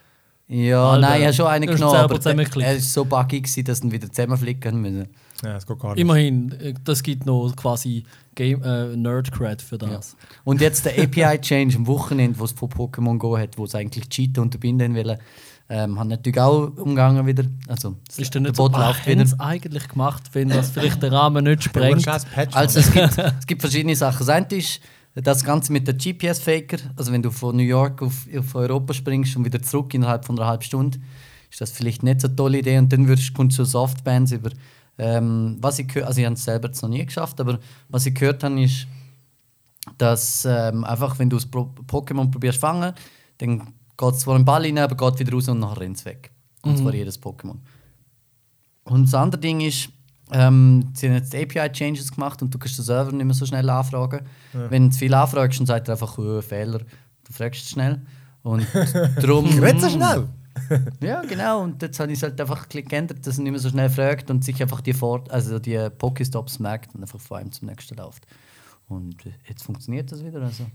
[0.49, 3.83] ja, Alter, nein, ich habe schon einen genommen, aber er ist so buggy gewesen, dass
[3.83, 5.09] ihn wieder zusammenflicken müssen.
[5.43, 6.01] Ja, das geht gar nicht.
[6.01, 8.05] Immerhin, äh, das gibt noch quasi
[8.35, 10.17] Game, äh, Nerd-Cred für das.
[10.45, 14.09] Und jetzt der API-Change am Wochenende, wo es von Pokémon Go hat, wo es eigentlich
[14.09, 15.19] Cheaten unterbinden will,
[15.71, 17.45] ähm, haben natürlich auch umgangen wieder.
[17.67, 19.23] Also Ist denn der nicht so, Bot ah, läuft wieder.
[19.23, 22.09] es eigentlich gemacht, wenn das vielleicht den Rahmen nicht sprengt?
[22.53, 24.19] Also es gibt, es gibt verschiedene Sachen.
[24.19, 24.81] Das eine ist
[25.15, 26.79] das Ganze mit der GPS-Faker.
[26.97, 30.39] Also wenn du von New York auf, auf Europa springst und wieder zurück innerhalb von
[30.39, 30.99] einer halben Stunde,
[31.51, 32.79] ist das vielleicht nicht so eine tolle Idee.
[32.79, 34.51] Und dann würdest, kommst du zu Softbands über.
[34.97, 38.43] Ähm, was ich also ich habe es selber noch nie geschafft, aber was ich gehört
[38.43, 38.87] habe, ist,
[39.97, 42.93] dass ähm, einfach, wenn du das Pro Pokémon probierst fangen,
[43.39, 43.63] dann
[43.99, 46.31] geht es zwar einen Ball rein, aber geht wieder raus und nachher rennt es weg.
[46.63, 47.57] Und zwar jedes Pokémon.
[48.85, 49.91] Und das andere Ding ist,
[50.31, 53.69] ähm, sie haben jetzt API-Changes gemacht und du kannst den Server nicht mehr so schnell
[53.69, 54.21] anfragen.
[54.53, 58.01] Wenn du zu viel anfragst, dann sagt er einfach, oh, Fehler, du fragst es schnell.
[58.43, 58.67] Und
[59.21, 59.47] darum...
[59.47, 60.29] Ich so schnell.
[61.01, 61.63] Ja, genau.
[61.63, 64.29] Und jetzt habe ich es halt einfach geändert, dass er nicht mehr so schnell fragt
[64.29, 67.97] und sich einfach die, Vor also die Pokestops merkt und einfach von einem zum nächsten
[67.97, 68.27] läuft.
[68.89, 69.17] Und
[69.49, 70.43] jetzt funktioniert das wieder.
[70.43, 70.67] Also.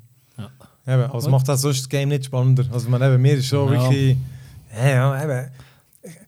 [0.86, 2.66] Eben, also macht das sonst das Game nicht spannender.
[2.72, 3.82] Also man, eben, mir ist schon Ja.
[3.82, 4.18] wirklich...
[4.76, 5.52] Ja, ja, eben.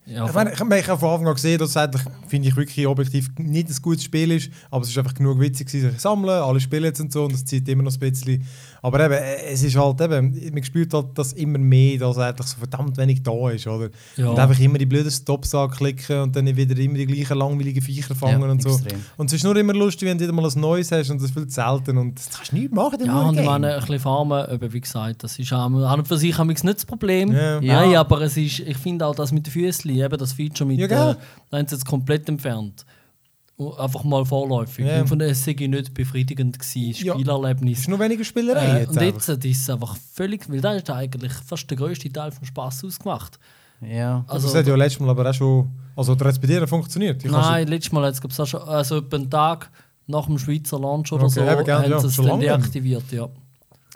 [0.06, 2.88] Ja, ich meine, ich habe von Anfang an gesehen, dass es eigentlich, finde ich, wirklich
[2.88, 6.60] objektiv nicht ein gutes Spiel ist, aber es ist einfach genug witzig sich sammeln, alle
[6.60, 8.46] spielen jetzt und so und es zieht immer noch ein bisschen.
[8.86, 12.48] Aber eben, äh, es ist halt eben, man spürt halt, dass immer mehr, dass eigentlich
[12.48, 13.90] so verdammt wenig da ist, oder?
[14.16, 14.30] Ja.
[14.30, 18.14] Und einfach immer die blöden Stops anklicken und dann wieder immer die gleichen langweiligen Viecher
[18.14, 18.70] fangen Ja, und so.
[18.70, 19.00] extrem.
[19.18, 21.32] Und es ist nur immer lustig, wenn du wieder mal ein Neues hast und das
[21.32, 23.80] viel zu selten und das kannst du nicht machen in Ja, und ich meine, ein
[23.80, 26.66] bisschen farmen, eben, wie gesagt, das ist auch, an und für sich haben wir nicht
[26.66, 27.32] das Problem.
[27.34, 27.60] Ja.
[27.62, 28.02] Nein, Ja.
[28.02, 30.86] aber es ist, ich finde auch das mit den Füßen, eben das Feature mit, Ja,
[30.86, 31.16] äh,
[31.50, 32.86] da haben sie jetzt komplett entfernt.
[33.58, 34.86] Und Einfach mal vorläufig.
[34.86, 35.02] Ja.
[35.04, 37.14] Ich fand es sei nicht befriedigend gewesen, Ja.
[37.14, 37.74] Spielerlebnis.
[37.74, 39.28] Es ist nur weniger Spielerei Äh, jetzt und einfach.
[39.28, 42.46] jetzt äh, ist es einfach völlig, weil das ist eigentlich fast der grösste Teil vom
[42.46, 43.40] Spaß ausgemacht.
[43.82, 44.26] Ja.
[44.28, 45.70] Also, das hat ja letztes Mal aber auch schon...
[45.96, 47.24] Also der hat bei dir funktioniert.
[47.24, 49.70] Ich nein, letztes Mal hat es auch schon, also etwa einen Tag
[50.08, 53.12] nach dem Schweizer Launch oder Okay, so, eben, haben ja, sie es dann deaktiviert.
[53.12, 53.30] Ja.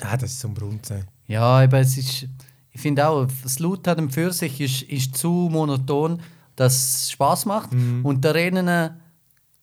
[0.02, 0.80] Ah, das ist so ein Brunnen.
[0.84, 1.06] sein.
[1.28, 2.28] Ja, aber es ist.
[2.72, 6.22] Ich finde auch, das Loot hat für sich ist, ist zu monoton,
[6.56, 7.74] dass es Spaß macht.
[7.74, 8.06] Mhm.
[8.06, 8.92] Und der Rennen,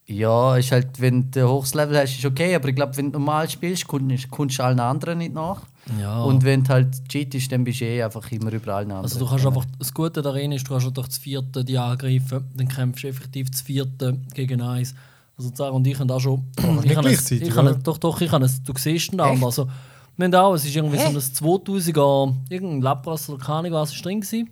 [0.07, 3.11] ja, ist halt, wenn du ein hohes Level hast, ist okay, aber ich glaube, wenn
[3.13, 5.63] du normal spielst, kommst kommst du allen anderen nicht nach.
[6.01, 6.23] Ja.
[6.23, 9.05] Und wenn du halt cheatest, dann bist du eh einfach immer über allen anderen.
[9.05, 12.45] Also du kannst einfach, das Gute darin ist, du kannst durch das vierte die angreifen,
[12.55, 14.95] dann kämpfst du effektiv das vierte gegen eins.
[15.39, 16.45] Also Sarah und ich haben auch schon...
[16.57, 19.41] ich nicht habe es- ich habe Doch, doch, ich habe es, du siehst ihn auch.
[19.43, 19.69] Also,
[20.17, 24.05] wir haben auch, es ist irgendwie so ein 2000er, irgendein Lapras oder keine was ist
[24.05, 24.49] drin gewesen.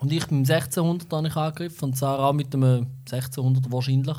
[0.00, 2.64] Und ich mit dem 1600 habe ich angegriffen und Sarah auch mit dem
[3.10, 4.16] 1600 wahrscheinlich.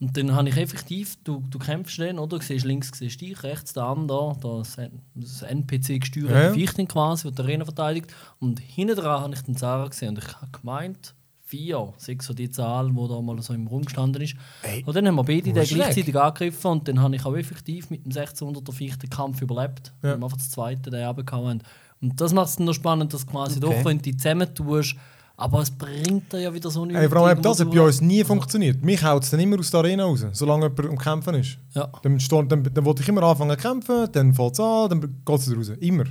[0.00, 2.38] Und dann habe ich effektiv, du, du kämpfst dann, oder?
[2.38, 4.76] Du siehst links siehst dich, rechts der andere, da, das,
[5.14, 6.52] das NPC-gesteuerte Ja.
[6.52, 8.12] Viechchen quasi, das die Arena verteidigt.
[8.40, 12.34] Und hinten dran habe ich den Sarah gesehen und ich habe gemeint, vier, sechs so
[12.34, 14.34] die Zahl, die da mal so im Raum gestanden ist.
[14.62, 17.90] Ey, Und dann haben wir beide den gleichzeitig angegriffen und dann habe ich auch effektiv
[17.90, 19.92] mit dem 1600er Viech den Kampf überlebt.
[20.02, 20.08] Ja.
[20.08, 21.62] Wir haben einfach das zweite den runtergehauen.
[22.00, 23.76] Und das macht es dann noch spannend, dass quasi Okay.
[23.78, 24.96] doch, wenn du die zusammentust,
[25.36, 28.00] aber es bringt dir ja wieder so eine Ey, vor allem das hat bei uns
[28.00, 28.82] nie funktioniert.
[28.82, 31.58] Mich haut es dann immer aus der Arena raus, solange jemand am Kämpfen ist.
[31.74, 31.90] Ja.
[32.02, 35.00] Dann, steht, dann, dann wollte ich immer anfangen zu kämpfen, dann fällt es an, dann
[35.00, 35.72] geht es raus.
[35.80, 36.04] Immer.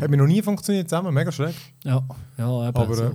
[0.00, 1.54] Hat mir noch nie funktioniert zusammen, mega schräg.
[1.82, 2.02] Ja,
[2.36, 2.76] ja eben.
[2.76, 3.04] Aber, so.
[3.04, 3.10] äh,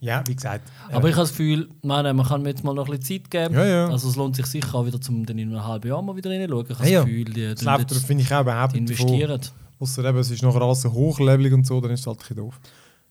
[0.00, 0.68] Ja, wie gesagt.
[0.90, 3.30] aber ich habe das Gefühl, meine, man kann mir jetzt mal noch ein bisschen Zeit
[3.30, 3.54] geben.
[3.54, 3.88] Ja, ja.
[3.88, 6.30] Also es lohnt sich sicher auch wieder, zum dann in einem halben Jahr mal wieder
[6.30, 6.66] reinzuschauen.
[6.68, 9.40] Ich habe Ja, das Gefühl, die, das läuft, finde ich auch überhaupt investieren.
[9.78, 12.20] Ausser eben, es ist nachher alles so hochlevelig und so, dann ist es halt ein
[12.20, 12.58] bisschen doof.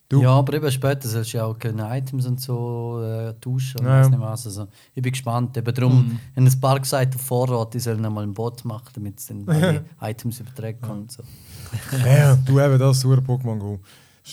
[0.08, 0.22] Du?
[0.22, 3.86] Ja, aber eben später sollst du ja auch keine Items und so äh, tauschen und
[3.88, 4.02] Ja.
[4.02, 4.46] weiss nicht was.
[4.46, 5.58] Also, ich bin gespannt.
[5.58, 9.20] Eben darum haben ein paar gesagt auf Vorrat, die sollen einmal einen Bot machen, damit
[9.20, 11.02] sie dann alle Items übertragen können.
[11.02, 11.24] Und so.
[12.06, 13.80] Ja, du eben, das super Pokémon Go.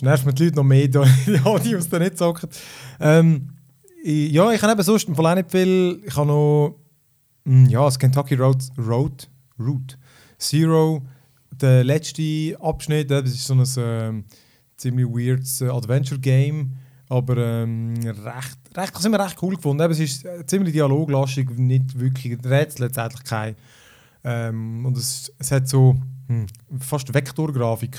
[0.03, 2.49] Nervt mir die Leute noch mehr, da, ja, die uns da nicht zocken.
[3.01, 3.49] Ähm,
[4.05, 6.03] ja, ich habe eben sonst im Fall nicht viel.
[6.05, 6.77] Ich habe noch
[7.45, 9.97] mm, ja, das Kentucky Road, Road, Route
[10.39, 11.03] Zero,
[11.51, 14.25] der letzte Abschnitt, das ist so ein ähm,
[14.83, 16.77] ziemlich weirdes äh, Adventure-Game,
[17.09, 19.83] aber ähm, recht, recht, das haben wir recht cool gefunden.
[19.83, 23.57] Eben, es ist äh, ziemlich dialoglastig, nicht wirklich Rätsel letztendlich kein.
[24.25, 25.97] Ähm, und es, es hat so
[26.29, 26.47] hm,
[26.79, 27.99] fast Vektorgrafik,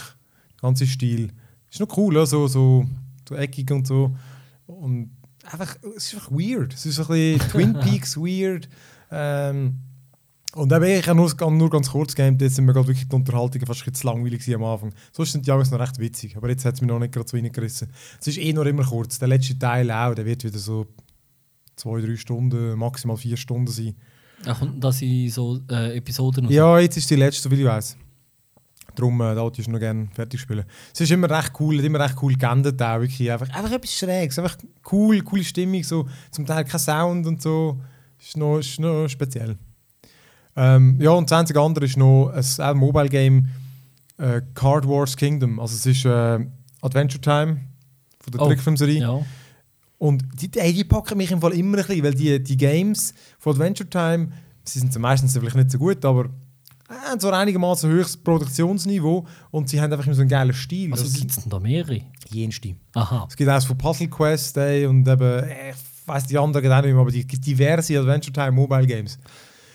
[0.62, 1.32] ganze Stil.
[1.70, 2.86] Ist noch cool, ja, so, so,
[3.28, 4.16] so eckig und so.
[4.68, 5.12] Und
[5.52, 6.74] einfach, es ist einfach weird.
[6.74, 8.70] Es ist ein bisschen Twin Peaks weird.
[9.12, 9.80] Ähm,
[10.56, 13.16] und eben, ich habe nur, nur ganz kurz gegamed, jetzt sind mir gerade wirklich die
[13.16, 14.94] Unterhaltungen fast ein zu langweilig gewesen am Anfang.
[15.12, 17.28] Sonst sind die alles noch recht witzig, aber jetzt hat es mich noch nicht gerade
[17.28, 17.90] so reingerissen.
[18.20, 19.18] Es ist eh noch immer kurz.
[19.18, 20.86] Der letzte Teil auch, der wird wieder so
[21.76, 23.96] zwei, drei Stunden, maximal vier Stunden sein.
[24.46, 27.66] Ach, und dass ich so äh, Episoden und Ja, jetzt ist die letzte, soviel ich
[27.66, 27.98] weiß.
[28.96, 30.66] Darum, äh, da ich noch gerne fertig spielen.
[30.94, 33.32] Es ist immer recht cool, hat immer recht cool geendet auch, wirklich.
[33.32, 34.58] Einfach, einfach etwas Schräges, einfach
[34.92, 36.08] cool, coole Stimmung, so.
[36.30, 37.80] Zum Teil kein Sound und so.
[38.20, 39.58] Ist noch, ist noch speziell.
[40.56, 43.50] Ähm, ja, und das einzige andere ist noch ein, auch ein Mobile Game,
[44.18, 45.60] äh, Card Wars Kingdom.
[45.60, 46.46] Also es ist äh,
[46.82, 47.62] Adventure Time
[48.20, 49.00] von der Oh, Trickfilmserie.
[49.00, 49.22] Ja.
[49.98, 53.14] Und die, die, die packen mich im Fall immer ein bisschen, weil die, die Games
[53.40, 54.30] von Adventure Time,
[54.64, 59.70] sie sind meistens vielleicht nicht so gut, aber äh, haben so einigermaßen höchstes Produktionsniveau und
[59.70, 60.92] sie haben einfach immer so einen geilen Stil.
[60.92, 62.02] Also gibt es denn da mehrere?
[62.30, 62.76] jenste.
[62.94, 63.28] Aha.
[63.30, 66.82] Es gibt auch von Puzzle Quest ey, und eben, äh, ich weiß die anderen auch
[66.82, 69.18] nicht mehr, aber die gibt diverse Adventure Time Mobile Games.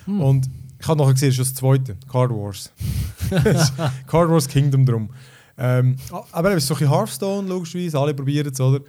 [0.07, 0.49] Und
[0.81, 2.73] ich habe nachher gesehen, das ist das zweite, Card Wars.
[4.07, 5.11] Card Wars Kingdom drum.
[5.57, 5.97] Ähm,
[6.31, 8.81] aber eben, es ist so ein bisschen Hearthstone, logischerweise, alle probieren es, oder?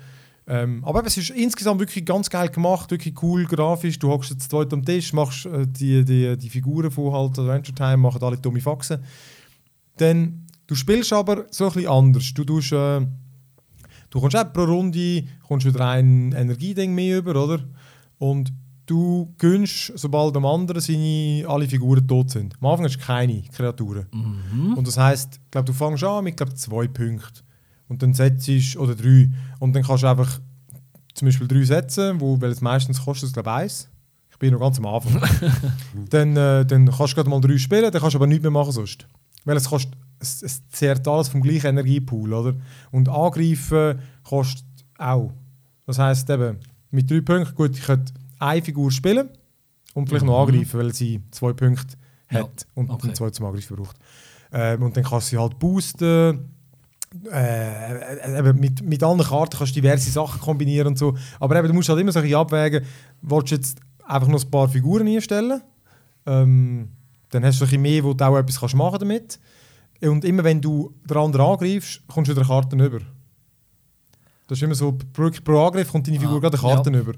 [0.45, 3.97] Ähm, aber eben, es ist insgesamt wirklich ganz geil gemacht, wirklich cool grafisch.
[3.97, 7.75] Du hockst jetzt zweit am Tisch, machst äh, die, die, die Figuren von halt Adventure
[7.75, 9.03] Time, machen alle dumme Faxen.
[9.97, 12.33] Dann, du spielst aber so ein bisschen anders.
[12.33, 13.01] Du tust, äh,
[14.09, 17.59] du kommst auch pro Runde kommst wieder ein Energieding mehr über, oder?
[18.19, 18.51] Und
[18.89, 22.55] du gönnst, sobald am anderen seine, alle Figuren tot sind.
[22.59, 24.07] Am Anfang hast du keine Kreaturen.
[24.75, 27.43] Und das heisst, ich glaube, du fängst an mit glaub, zwei Punkten.
[27.87, 29.29] Und dann setzt du, oder drei.
[29.59, 30.39] Und dann kannst du einfach
[31.13, 33.89] zum Beispiel drei setzen, wo, weil es meistens kostet glaube ich, eins.
[34.31, 35.21] Ich bin noch ganz am Anfang.
[36.09, 38.51] dann, äh, dann kannst du gerade mal drei spielen, dann kannst du aber nichts mehr
[38.51, 39.07] machen sonst.
[39.45, 42.55] Weil es kostet, es, es zehrt alles vom gleichen Energiepool, oder?
[42.91, 44.65] Und angreifen kostet
[44.97, 45.31] auch.
[45.85, 46.57] Das heisst eben,
[46.91, 49.29] mit drei Punkten, gut, ich könnte eine Figur spielen
[49.93, 51.97] und vielleicht noch angreifen, weil sie zwei Punkte
[52.31, 53.13] Ja, hat und okay.
[53.13, 53.97] zwei zum Angreifen braucht.
[54.51, 56.49] Ähm, und dann kannst du sie halt boosten.
[57.31, 61.15] Äh, eben mit, mit anderen Karten kannst du diverse Sachen kombinieren und so.
[61.39, 62.85] Aber eben, du musst halt immer so ein bisschen abwägen,
[63.21, 65.61] willst du jetzt einfach noch ein paar Figuren einstellen?
[66.25, 66.89] Ähm,
[67.31, 69.39] dann hast du ein bisschen mehr, wo du auch etwas kannst machen damit.
[70.01, 72.99] Und immer wenn du den anderen angreifst, kommst du wieder Karten über.
[74.47, 77.13] Das ist immer so, pro, pro Angriff kommt deine Figur Ah, gerade Karten über.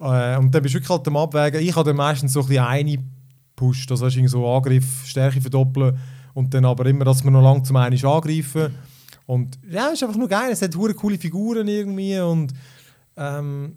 [0.00, 1.60] Äh, und dann bist du wirklich halt am Abwägen.
[1.60, 2.98] Ich habe dann meistens so ein bisschen eine
[3.56, 5.96] pusht, also irgendwie so Angriff, Stärke verdoppeln
[6.34, 8.74] und dann aber immer, dass wir noch lang zum einen angreifen.
[9.26, 10.50] Und ja, es ist einfach nur geil.
[10.52, 12.52] Es hat hure coole Figuren irgendwie und
[13.16, 13.76] ähm,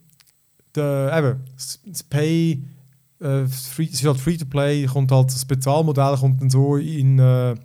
[0.76, 1.44] der, eben,
[1.86, 2.64] das, Pay,
[3.20, 6.76] äh, free, es ist halt free to play, kommt halt das Bezahlmodell kommt dann so
[6.78, 7.56] in, äh,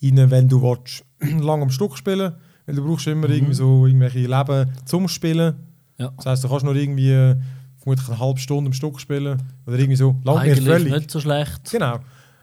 [0.00, 1.04] in wenn du willst,
[1.40, 2.32] lang am Stück spielen
[2.66, 5.54] weil du brauchst immer irgendwie so irgendwelche Leben zum Spielen.
[5.98, 6.12] Ja.
[6.16, 7.36] Das heisst, du kannst nur irgendwie äh,
[7.78, 10.16] vermutlich eine halbe Stunde am Stück spielen oder irgendwie so.
[10.24, 10.92] Langt mir völlig.
[10.92, 11.70] nicht so schlecht.
[11.70, 11.98] Genau.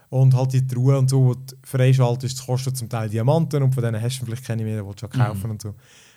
[0.10, 3.74] Und halt die Truhe und so, die du freischaltest, das kostet zum Teil Diamanten und
[3.74, 5.76] von denen hast du vielleicht keine mehr, die du auch kaufen und so.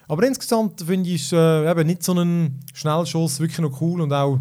[0.09, 4.13] Aber insgesamt finde ich es äh, eben nicht so ein Schnellschuss wirklich noch cool und
[4.13, 4.39] auch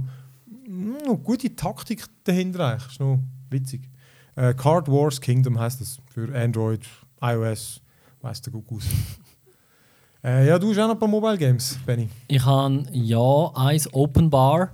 [0.68, 2.92] mm, noch gute Taktik dahinter eigentlich.
[2.92, 3.90] Ist noch witzig.
[4.36, 6.86] Äh, Card Wars Kingdom heißt das für Android,
[7.22, 7.82] iOS,
[8.22, 8.84] weiß der gut aus.
[10.24, 12.08] Äh, ja, du hast auch noch ein paar Mobile Games, Benny.
[12.28, 14.70] Ich habe ja eins Open Bar.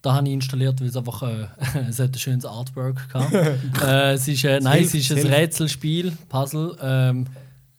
[0.00, 1.46] Da habe ich installiert, weil es einfach äh,
[1.88, 3.32] es hat ein schönes Artwork gehabt.
[3.82, 5.26] äh, es ist, äh, nein, es ist ein.
[5.26, 6.76] Rätselspiel, Puzzle.
[6.82, 7.26] Ähm,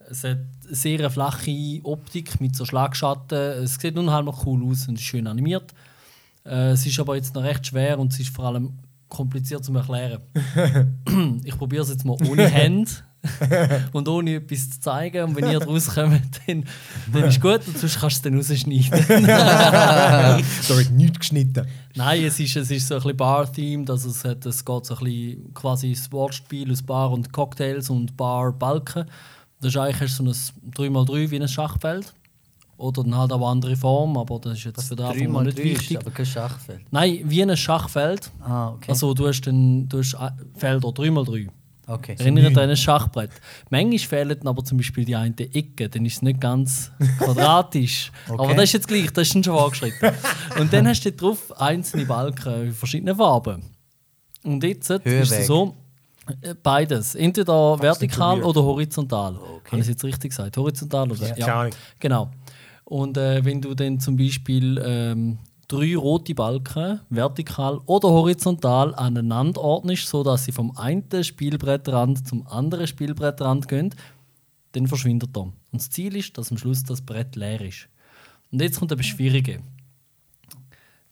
[0.10, 3.64] es hat eine sehr flache Optik mit so Schlagschatten.
[3.64, 5.74] Es sieht unheimlich cool aus und ist schön animiert.
[6.46, 8.74] Äh, es ist aber jetzt noch recht schwer und es ist vor allem
[9.10, 10.22] kompliziert zu erklären.
[11.44, 12.92] ich probiere es jetzt mal ohne Hände
[13.94, 15.24] und ohne etwas zu zeigen.
[15.24, 16.66] Und wenn ihr draus kommt, dann,
[17.12, 19.28] dann ist gut und sonst kannst du es dann rausschneiden.
[19.28, 20.38] da
[20.70, 21.68] wird nichts geschnitten.
[21.96, 23.90] Nein, es ist, es ist so ein bisschen Bar-themed.
[23.90, 27.90] Also es, hat, es geht so ein bisschen quasi das Wortspiel aus Bar und Cocktails
[27.90, 29.06] und Bar-Balken.
[29.62, 32.14] Das ist eigentlich so ein 3x3 wie ein Schachfeld.
[32.76, 35.58] Oder dann halt auch eine andere Form, aber das ist jetzt für den Anfang nicht
[35.58, 35.98] 3x3 ist wichtig.
[35.98, 36.82] aber kein Schachfeld.
[36.92, 38.32] Nein, wie ein Schachfeld.
[38.42, 38.90] Ah, okay.
[38.90, 40.18] Also du hast, dann, du hast
[40.58, 41.50] Felder 3x3.
[41.88, 42.16] Okay.
[42.18, 43.32] Erinnert an ein Schachbrett.
[43.70, 48.12] Manchmal fehlen aber zum Beispiel die eine Ecke, dann ist es nicht ganz quadratisch.
[48.30, 50.12] Aber das ist jetzt gleich, das ist dann schon angeschritten.
[50.60, 53.64] Und dann hast du drauf einzelne Balken in verschiedenen Farben.
[54.44, 55.40] Und jetzt ist Höhenweg.
[55.40, 55.76] es so,
[56.42, 57.16] äh, beides.
[57.16, 58.46] Entweder vertikal probiert.
[58.46, 59.40] oder horizontal.
[59.72, 60.56] Habe ich jetzt richtig gesagt?
[60.58, 61.30] Horizontal oder?
[61.32, 61.74] keine Ahnung.
[62.00, 62.32] Genau.
[62.86, 65.38] Und äh, wenn du dann zum Beispiel ähm,
[65.74, 72.86] drei rote Balken vertikal oder horizontal aneinander ordnest, sodass sie vom einen Spielbrettrand zum anderen
[72.86, 73.96] Spielbrettrand gehen,
[74.74, 75.42] dann verschwindet er.
[75.44, 77.88] Und das Ziel ist, dass am Schluss das Brett leer ist.
[78.52, 79.62] Und jetzt kommt etwas Schwierige.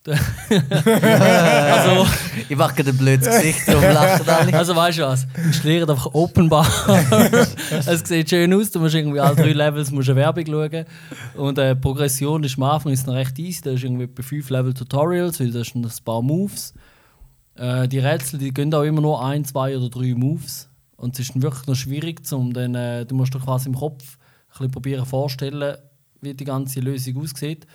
[0.08, 2.08] Also,
[2.50, 4.58] Ich mache ein blödes Gesicht und lachen alle.
[4.58, 5.28] also weißt du was?
[5.46, 6.68] Installiert einfach Open Bar.
[7.70, 10.86] es sieht schön aus, du musst irgendwie alle drei Levels musst eine Werbung schauen.
[11.36, 13.62] Und äh, die Progression ist am Anfang ist noch recht easy.
[13.62, 16.74] Da ist irgendwie bei 5 Level Tutorials, weil da ist ein paar Moves.
[17.56, 20.68] Äh, die Rätsel die gehen auch immer nur ein, zwei oder drei Moves.
[20.98, 23.76] Und es ist dann wirklich noch schwierig, zum dann, äh, du musst dir quasi im
[23.76, 25.76] Kopf ein bisschen probieren vorstellen,
[26.22, 27.68] wie die ganze Lösung aussieht.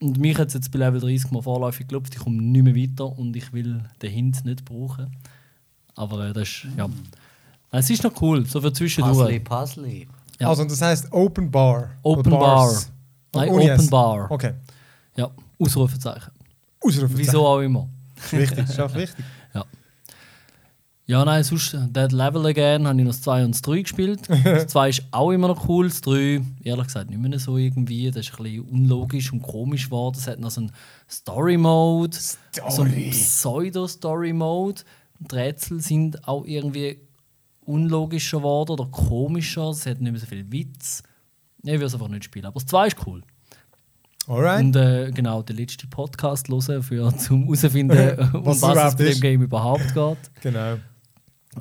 [0.00, 2.74] Und mich hat es jetzt bei Level 30 mal vorläufig geklopft, ich komme nicht mehr
[2.74, 5.16] weiter und ich will den Hint nicht brauchen.
[5.94, 6.88] Aber äh, das ist, ja.
[7.70, 9.44] Es ist noch cool, so für zwischendurch.
[9.44, 10.06] Puzzle, Puzzle.
[10.40, 10.48] Ja.
[10.48, 11.90] Also, das heißt Open Bar.
[12.02, 12.72] Open Bar.
[13.34, 13.88] Nein, Open S.
[13.88, 14.30] Bar.
[14.30, 14.52] Okay.
[15.16, 16.32] Ja, Ausrufezeichen.
[16.80, 17.18] Ausrufezeichen.
[17.18, 17.88] Wieso auch immer.
[18.30, 19.24] Wichtig, das ist auch wichtig.
[21.06, 21.24] Ja.
[21.24, 24.20] Nein, sonst äh, Dead Level Again habe ich noch das 2 und das 3 gespielt.
[24.44, 25.88] Das 2 ist auch immer noch cool.
[25.88, 28.10] Das 3, ehrlich gesagt, nicht mehr so irgendwie.
[28.10, 30.16] Das ist ein bisschen unlogisch und komisch geworden.
[30.18, 30.72] Es hat noch so einen
[31.10, 32.16] Story-Mode,
[32.68, 34.82] so einen Pseudo-Story-Mode.
[35.18, 36.98] Die Rätsel sind auch irgendwie
[37.64, 39.70] unlogischer geworden oder komischer.
[39.70, 41.02] Es hat nicht mehr so viel Witz.
[41.64, 42.46] Ich will es einfach nicht spielen.
[42.46, 43.22] Aber das 2 ist cool.
[44.28, 44.60] Alright.
[44.60, 49.04] Und äh, genau, den letzten Podcast hören, für, zum herauszufinden, um Was was, es bei
[49.04, 49.20] dem.
[49.20, 50.18] Game überhaupt geht.
[50.42, 50.76] Genau.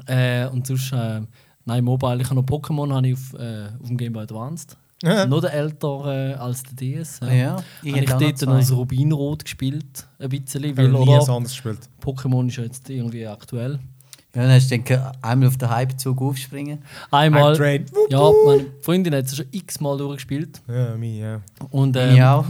[0.05, 1.21] Äh, und sonst, äh,
[1.65, 4.77] nein, Mobile, ich habe noch Pokémon habe ich auf, äh, auf dem Game Boy Advanced.
[5.03, 5.25] Ja.
[5.25, 7.21] Noch älter äh, als der DS.
[7.21, 8.75] Ah ja, ich habe dort noch zwei.
[8.75, 11.79] Rubinrot gespielt, ein bisschen, Ich weil habe nie oder, was anderes gespielt.
[12.03, 13.79] Pokémon ist ja jetzt irgendwie aktuell.
[14.35, 16.79] Ja, dann hast du denke, einmal auf den Hypezug aufspringen.
[17.09, 17.57] Einmal,
[18.09, 20.61] ja, meine Freundin hat es schon x-mal durchgespielt.
[20.69, 21.41] Ja, mir, ja.
[21.69, 22.45] Und, ähm, ich auch.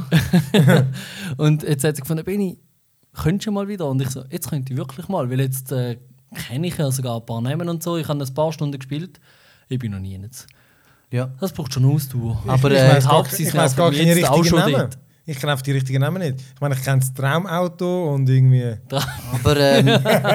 [1.38, 2.60] Und jetzt hat sie gefunden, Benni,
[3.13, 3.89] könntest du mal wieder?
[3.89, 5.97] Und ich so, jetzt könnte ich wirklich mal, weil jetzt äh,
[6.36, 7.98] kenne ich ja sogar ein paar Namen und so.
[7.98, 9.20] Ich habe ein paar Stunden gespielt.
[9.70, 10.48] Ich bin noch nie jetzt.
[11.12, 11.30] Ja.
[11.39, 12.41] Das braucht schon Ausdauer.
[12.48, 14.72] Aber, ich äh, gar, ich weiss gar nerven keine richtigen Namen.
[14.74, 14.98] dort.
[15.24, 16.41] Ich kenne einfach die richtigen Namen nicht.
[16.56, 18.76] Ich meine, ich kenne das Traumauto und irgendwie.
[19.34, 19.88] Aber ähm,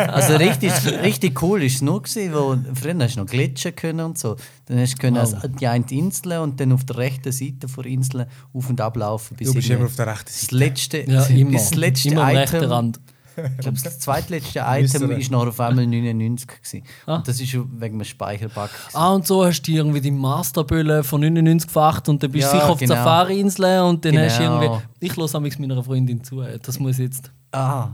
[0.08, 4.00] also richtig, richtig cool ist es nur gewesen, wo früher hast du noch glitschen können
[4.06, 4.36] und so.
[4.66, 5.34] Dann hast du können Wow.
[5.34, 8.96] also die eine Insel und dann auf der rechten Seite der Insel auf und ab
[8.96, 9.36] laufen.
[9.36, 10.54] Bis Du bist immer auf der rechten das Seite.
[10.56, 11.50] letzte, Ja, immer.
[11.50, 12.70] bis das letzte immer am rechten Item.
[12.70, 13.00] Rand.
[13.36, 16.82] Ich glaube, das zweitletzte Item ist noch auf einmal 99 gewesen.
[17.06, 17.16] Ah.
[17.16, 18.54] Und das ist schon wegen einem Speicherbug.
[18.68, 18.90] gewesen.
[18.94, 22.56] Ah, und so hast du irgendwie die Masterbülle von 99 gefacht und dann bist du
[22.56, 22.94] Ja, sicher auf genau.
[22.94, 24.62] der Safari-Insel und dann hast du Genau.
[24.62, 24.84] irgendwie.
[25.00, 26.42] Ich höre amigs meiner Freundin zu.
[26.62, 27.90] Das muss jetzt Ah,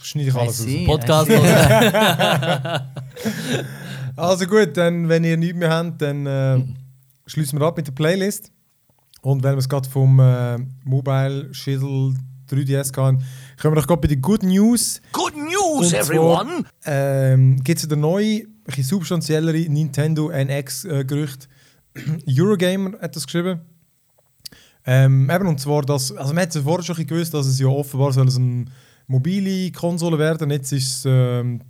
[0.00, 0.98] Schneide ich alles see, raus.
[1.00, 1.30] Podcast.
[4.16, 6.62] Also gut, dann, wenn ihr nichts mehr habt, dann äh,
[7.26, 8.52] schließen wir ab mit der Playlist.
[9.22, 12.14] Und wenn wir es gerade vom äh, Mobile Shizzle
[12.50, 13.22] 3DS gehen,
[13.62, 15.00] kommen wir doch gerade bei den Good News.
[15.12, 16.64] Good news, zwar, everyone!
[16.84, 21.46] Ähm, Gibt es wieder neue, ein substanziellere Nintendo NX-Gerüchte?
[22.28, 23.60] Eurogamer hat das geschrieben.
[24.84, 27.68] Ähm, eben, und zwar, dass, also man hat es vorher schon gewusst, dass es ja
[27.68, 28.64] offenbar soll es eine
[29.06, 30.50] mobile Konsole werden.
[30.50, 31.60] Jetzt ist ähm,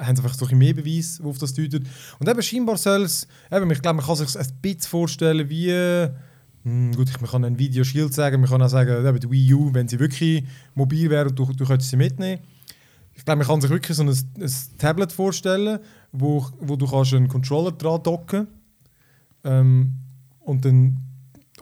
[0.00, 1.86] haben sie einfach so ein mehr Beweis, auf das deutet.
[2.18, 5.70] Und eben scheinbar soll es, eben, ich glaube, man kann sich ein bisschen vorstellen, wie,
[6.64, 9.54] hm, gut, ich, man kann ein Video Shield sagen, man kann auch sagen, die Wii
[9.54, 10.44] U, wenn sie wirklich
[10.74, 12.40] mobil wäre, du, du könntest sie mitnehmen.
[13.14, 15.80] Ich glaube, man kann sich wirklich so ein, ein Tablet vorstellen,
[16.12, 18.46] wo, wo du kannst einen Controller dran docken
[19.44, 19.94] ähm,
[20.40, 20.98] und dann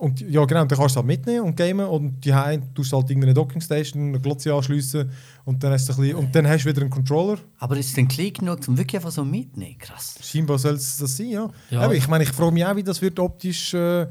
[0.01, 2.31] und ja, genau, dann kannst du es halt mitnehmen und gamen und die
[2.73, 5.11] tust du halt irgendeine Dockingstation, eine Glotze anschliessen
[5.45, 7.37] und dann hast du ein bisschen, und dann hast du wieder einen Controller.
[7.59, 9.77] Aber ist es denn klein genug, um wirklich einfach so mitnehmen?
[9.77, 10.15] Krass.
[10.23, 11.47] Scheinbar soll es das sein, ja.
[11.69, 11.81] Ja.
[11.81, 13.75] Aber ich meine, ich frage mich auch, wie das wird optisch.
[13.75, 14.07] Äh,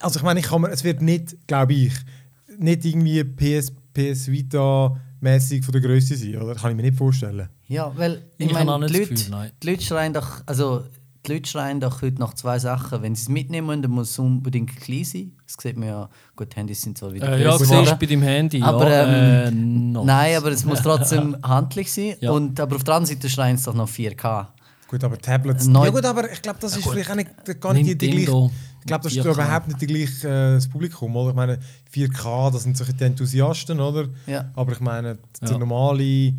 [0.00, 1.92] also ich meine, ich kann mir, es wird nicht, glaube ich,
[2.58, 6.56] nicht irgendwie PS, PS Vita mäßig von der Größe sein, oder?
[6.56, 7.48] Kann ich mir nicht vorstellen.
[7.68, 10.82] Ja, weil Ich ich, meine, die, Leute, Gefühl, die Leute schreien doch, also
[11.30, 13.02] die Leute schreien doch heute nach zwei Sachen.
[13.02, 15.32] Wenn sie es mitnehmen, dann muss es unbedingt klein sein.
[15.46, 18.22] Das sieht man ja, gut, Handys sind zwar wieder Äh, ja, siehst du bei deinem
[18.22, 18.62] Handy.
[18.62, 19.06] Aber, ja,
[19.48, 20.04] ähm, äh.
[20.04, 22.14] Nein, aber es muss trotzdem handlich sein.
[22.20, 22.32] Ja.
[22.32, 24.46] Und, aber auf der anderen Seite schreien sie doch nach 4K.
[24.88, 25.66] Gut, aber Tablets.
[25.66, 28.10] Neu- ja gut, aber ich glaube, das ist vielleicht auch nicht, gar nicht die, die
[28.10, 28.50] gleiche.
[28.80, 29.32] Ich glaube, das ist 4K.
[29.34, 31.30] überhaupt nicht die gleiche, äh, das Publikum, oder?
[31.30, 31.58] Ich meine,
[31.94, 34.06] 4K, das sind solche die Enthusiasten, oder?
[34.26, 34.50] Ja.
[34.54, 35.58] Aber ich meine, der Ja.
[35.58, 36.32] normale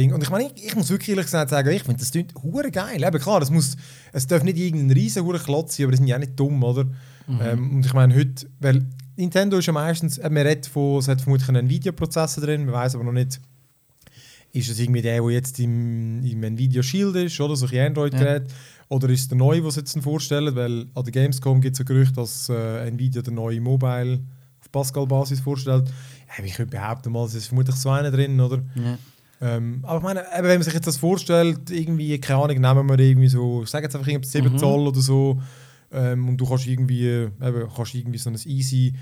[0.00, 0.12] Ding.
[0.12, 2.70] Und ich meine, ich, ich muss wirklich ehrlich gesagt sagen, ich finde das klingt hure
[2.70, 3.02] geil.
[3.02, 3.76] Eben klar, es muss,
[4.12, 6.62] es darf nicht irgendein riesen hure Klotz sein, aber die sind ja auch nicht dumm,
[6.62, 6.86] oder?
[7.28, 11.08] Ähm, und ich meine heute, weil Nintendo ist ja meistens, äh, man redet von, es
[11.08, 13.40] hat vermutlich einen Nvidia-Prozessor drin, man weiß aber noch nicht,
[14.52, 18.44] ist es irgendwie der, der jetzt im, im Nvidia Shield ist, oder so ein Android-Gerät,
[18.88, 21.80] oder ist es der neue, was sie jetzt vorstellen, weil an der Gamescom gibt es
[21.80, 24.20] ein Gerücht, dass äh, Nvidia der neue Mobile
[24.60, 25.88] auf Pascal-Basis vorstellt.
[26.28, 28.62] Ja, ich würde behaupten mal, es ist vermutlich so einer drin, oder?
[28.74, 28.98] Ja.
[29.40, 32.88] Ähm, aber ich meine, eben, wenn man sich jetzt das vorstellt, irgendwie, keine Ahnung, nehmen
[32.88, 34.58] wir irgendwie so, ich sage jetzt einfach irgendwie 7 Mhm.
[34.58, 35.40] Zoll oder so,
[35.92, 38.94] ähm, und du kannst irgendwie, eben, kannst irgendwie so ein easy,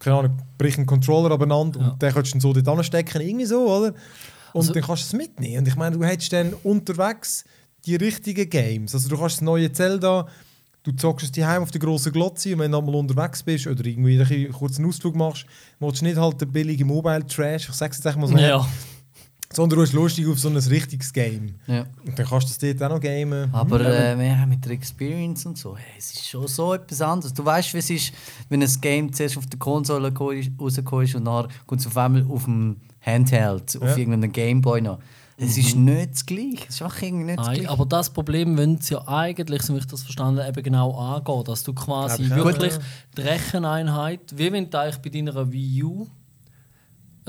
[0.00, 1.88] keine Ahnung, brich einen Controller abeinander Ja.
[1.90, 3.94] und den kannst du dann so dort anstecken, irgendwie so, oder?
[4.52, 5.58] Und Also- dann kannst du es mitnehmen.
[5.58, 7.44] Und ich meine, du hättest dann unterwegs
[7.86, 8.92] die richtigen Games.
[8.94, 10.26] Also du kannst das neue Zelda,
[10.82, 13.84] du zockst es daheim auf der grossen Glotze und wenn du mal unterwegs bist oder
[13.86, 15.46] irgendwie einen kurzen Ausflug machst,
[15.78, 18.66] willst du nicht halt den billigen Mobile-Trash, ich sag's jetzt einfach mal so, Ja.
[19.52, 21.56] Sondern du hast lustig auf so ein richtiges Game.
[21.66, 21.86] Ja.
[22.06, 23.52] Und dann kannst du das dort auch noch gamen.
[23.52, 24.20] Aber Mhm.
[24.20, 27.34] äh, ja, mit der Experience und so, hey, es ist schon so etwas anderes.
[27.34, 28.12] Du weißt, wie es ist,
[28.48, 32.24] wenn ein Game zuerst auf der Konsole rausgekommen ist und dann kommt es auf einmal
[32.28, 33.96] auf dem Handheld, auf Ja.
[33.96, 34.98] irgendeinem Gameboy noch.
[35.42, 36.66] Es ist nicht das Gleiche.
[36.68, 37.70] Es ist einfach irgendwie nicht das Gleiche.
[37.70, 40.92] aber das Problem wollen sie ja eigentlich, so wie ich das verstanden habe, eben genau
[40.94, 41.44] angehen.
[41.44, 42.78] Dass du quasi auch, wirklich ja.
[43.16, 46.06] die Recheneinheit, wie wenn du eigentlich bei deiner Wii U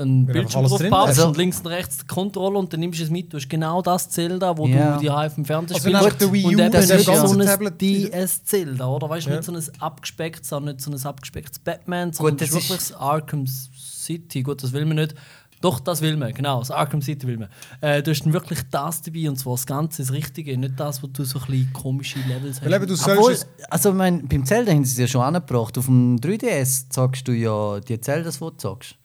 [0.02, 1.18] einen Wenn Bildschirm drauf packst ist.
[1.18, 3.32] Also- und links und rechts den Controller und dann nimmst du es mit.
[3.32, 4.94] Du hast genau das Zelda, wo Ja.
[4.96, 6.04] du die auf dem Fernseher Also spielst.
[6.06, 9.08] nach der Wii U, und eben das ist so ein Tablet- DS-Zelda, oder?
[9.08, 9.36] Weißt du, Ja.
[9.36, 12.78] nicht so ein abgespecktes, sondern nicht so ein abgespecktes Batman, sondern Gut, das ist wirklich
[12.88, 14.42] das Arkham City.
[14.42, 15.14] Gut, das will man nicht.
[15.60, 17.48] Doch, das will man, genau, das Arkham City will man.
[17.80, 21.04] Äh, du hast dann wirklich das dabei und zwar das Ganze, das Richtige, nicht das,
[21.04, 22.64] wo du so ein bisschen komische Levels hast.
[22.68, 23.36] Weil eben, du Obwohl,
[23.70, 25.78] also ich mein, beim Zelda haben sie es ja schon angebracht.
[25.78, 28.96] Auf dem 3DS zockst du ja die Zeldas, die du zockst.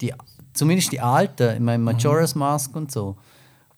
[0.00, 0.12] Die,
[0.52, 3.16] zumindest die alten, ich meine Majora's Mask und so.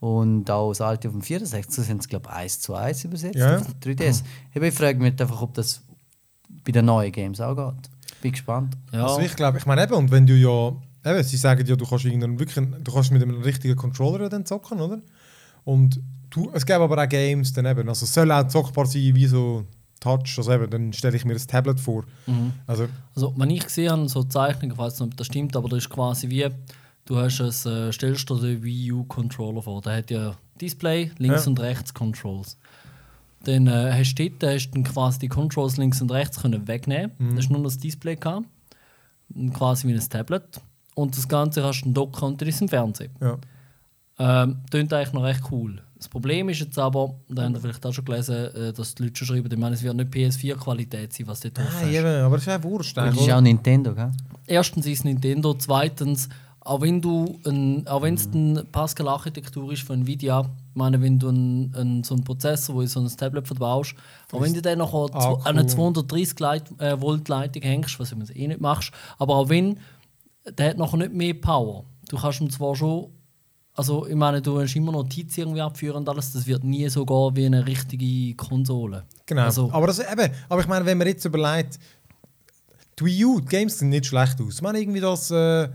[0.01, 3.05] Und auch das alte auf dem 64, das sind es glaube ich 1 zu 1
[3.05, 3.59] übersetzt Ja.
[3.59, 4.23] auf dem 3DS.
[4.55, 5.83] Aber Ich frage mich einfach, ob das
[6.65, 7.91] bei den neuen Games auch geht.
[8.23, 8.77] Bin gespannt.
[8.93, 9.07] ja.
[9.07, 10.73] also ich glaube, ich meine eben, und wenn du ja,
[11.11, 14.81] eben, sie sagen ja, du kannst wirklich, du kannst mit einem richtigen Controller dann zocken,
[14.81, 15.01] oder?
[15.65, 19.15] Und du, es gäbe aber auch Games, dann eben, also es soll auch zockbar sein
[19.15, 19.65] wie so
[20.01, 22.05] Touch, also eben, dann stelle ich mir das Tablet vor.
[22.27, 22.53] Mhm.
[22.67, 25.69] Also, Also, wenn ich gesehen habe, so Zeichnungen, ich weiß nicht, ob das stimmt, aber
[25.69, 26.49] das ist quasi wie,
[27.05, 29.83] du hast ein, äh, stellst dir den Wii U Controller vor.
[29.83, 31.51] Der hat ja Display, links Ja.
[31.51, 32.57] und rechts Controls.
[33.45, 36.67] Dann äh, hast du dort hast du dann quasi die Controls links und rechts können
[36.69, 37.13] wegnehmen.
[37.19, 37.37] Mhm.
[37.37, 38.47] Das ist nur das Display gehabt.
[39.55, 40.61] Quasi wie ein Tablet.
[40.95, 43.13] Und das Ganze hast du dann und dann ist es im Fernsehen.
[43.21, 43.39] ja.
[44.19, 45.81] Ähm, eigentlich noch recht cool.
[46.01, 49.03] Das Problem ist jetzt aber, da habt ihr vielleicht auch schon gelesen, äh, dass die
[49.05, 51.99] Leute schon schreiben, ich meine, es wird nicht PS4-Qualität sein, was dort drauf Nein, ist.
[51.99, 52.97] eben, aber das ist auch Wurscht.
[52.97, 53.37] Das eigentlich, ist oder?
[53.37, 54.11] auch Nintendo, gell?
[54.47, 58.35] Erstens ist Nintendo, zweitens, auch wenn du ein, auch wenn es Mhm.
[58.35, 62.81] eine Pascal-Architektur ist von Nvidia, ich meine, wenn du einen, einen, so einen Prozessor, wo
[62.81, 63.95] du so ein Tablet verbaust,
[64.33, 65.43] auch wenn du dann noch an Akku.
[65.49, 69.77] eine 230 Leit, äh, Volt Leitung hängst, was du eh nicht machst, aber auch wenn,
[70.49, 71.85] der hat noch nicht mehr Power.
[72.09, 73.11] Du kannst ihm zwar schon,
[73.81, 77.05] also ich meine, du hast immer Notizen irgendwie abführen und alles, das wird nie so
[77.05, 79.05] gehen wie eine richtige Konsole.
[79.27, 79.43] Genau.
[79.45, 81.79] Also, aber, das, eben, aber ich meine, wenn man jetzt überlegt,
[82.99, 84.57] die Wii U, die Games sehen nicht schlecht aus.
[84.57, 85.69] Ich meine, irgendwie das, äh,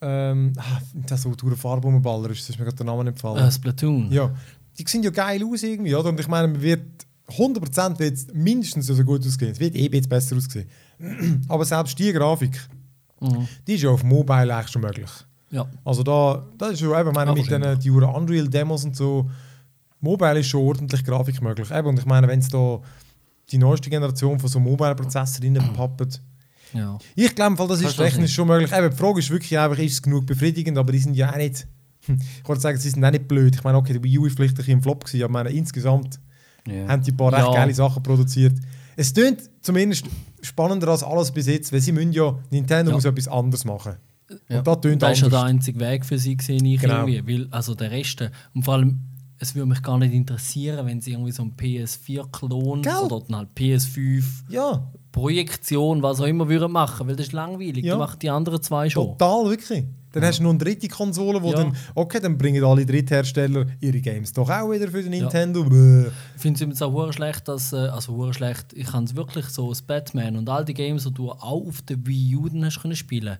[0.00, 3.14] ähm, ah, das so durch Farbe umballer ist, das ist mir gerade der Name nicht
[3.16, 3.44] gefallen.
[3.44, 4.12] äh, Splatoon.
[4.12, 4.30] Ja,
[4.78, 6.08] die sehen ja geil aus irgendwie, oder?
[6.10, 6.82] Und ich meine, man wird
[7.28, 9.50] 100% wird es mindestens so gut aussehen.
[9.50, 10.68] Es wird eh bisschen besser aussehen.
[11.48, 12.58] Aber selbst die Grafik,
[13.20, 13.48] Mhm.
[13.66, 15.10] die ist ja auf Mobile eigentlich schon möglich.
[15.50, 15.66] Ja.
[15.84, 19.30] Also da, das ist schon eben, meine, mit den die Unreal-Demos und so,
[20.00, 21.70] Mobile ist schon ordentlich Grafik möglich.
[21.70, 22.80] Eben, und ich meine, wenn es da
[23.50, 26.08] die neueste Generation von so Mobile-Prozessoren reinpappen,
[26.74, 26.98] ja.
[27.16, 28.70] ich glaube, das ist technisch schon möglich.
[28.72, 31.36] Eben, die Frage ist wirklich einfach, ist es genug befriedigend, aber die sind ja auch
[31.36, 31.66] nicht,
[32.06, 33.56] ich wollte sagen, sie sind auch nicht blöd.
[33.56, 35.50] Ich meine, okay, der Wii U ist vielleicht ein bisschen im Flop gewesen, aber meine,
[35.50, 36.20] insgesamt
[36.66, 36.86] Ja.
[36.88, 37.52] haben die ein paar recht Ja.
[37.54, 38.54] geile Sachen produziert.
[38.96, 40.04] Es klingt zumindest
[40.42, 42.96] spannender als alles bis jetzt, weil sie müssen ja, Nintendo Ja.
[42.96, 43.94] muss etwas anderes machen.
[44.48, 44.58] Ja.
[44.58, 45.50] Und das tönt Das ist ja der anders.
[45.54, 47.06] einzige Weg für sie, gesehen, ich Genau.
[47.06, 47.40] irgendwie.
[47.40, 48.22] Weil, also der Rest,
[48.54, 49.00] und vor allem,
[49.38, 52.92] es würde mich gar nicht interessieren, wenn sie irgendwie so einen PS4-Klon Gell?
[53.04, 57.84] oder dann halt PS5 Ja, Projektion, was auch immer würden machen, weil das ist langweilig.
[57.84, 57.94] Ja.
[57.94, 59.16] Die machen die anderen zwei schon.
[59.18, 59.84] total, wirklich.
[60.12, 61.56] Dann hast du noch eine dritte Konsole, wo Ja.
[61.56, 65.20] dann, okay, dann bringen alle Dritthersteller ihre Games doch auch wieder für den Ja.
[65.20, 65.64] Nintendo.
[65.64, 66.06] Bäh.
[66.34, 69.82] Ich finde es auch schlecht, dass, äh, also schlecht, ich kann es wirklich so, das
[69.82, 72.96] Batman und all die Games, die du auch auf der Wii U dann hast können
[72.96, 73.36] spielen,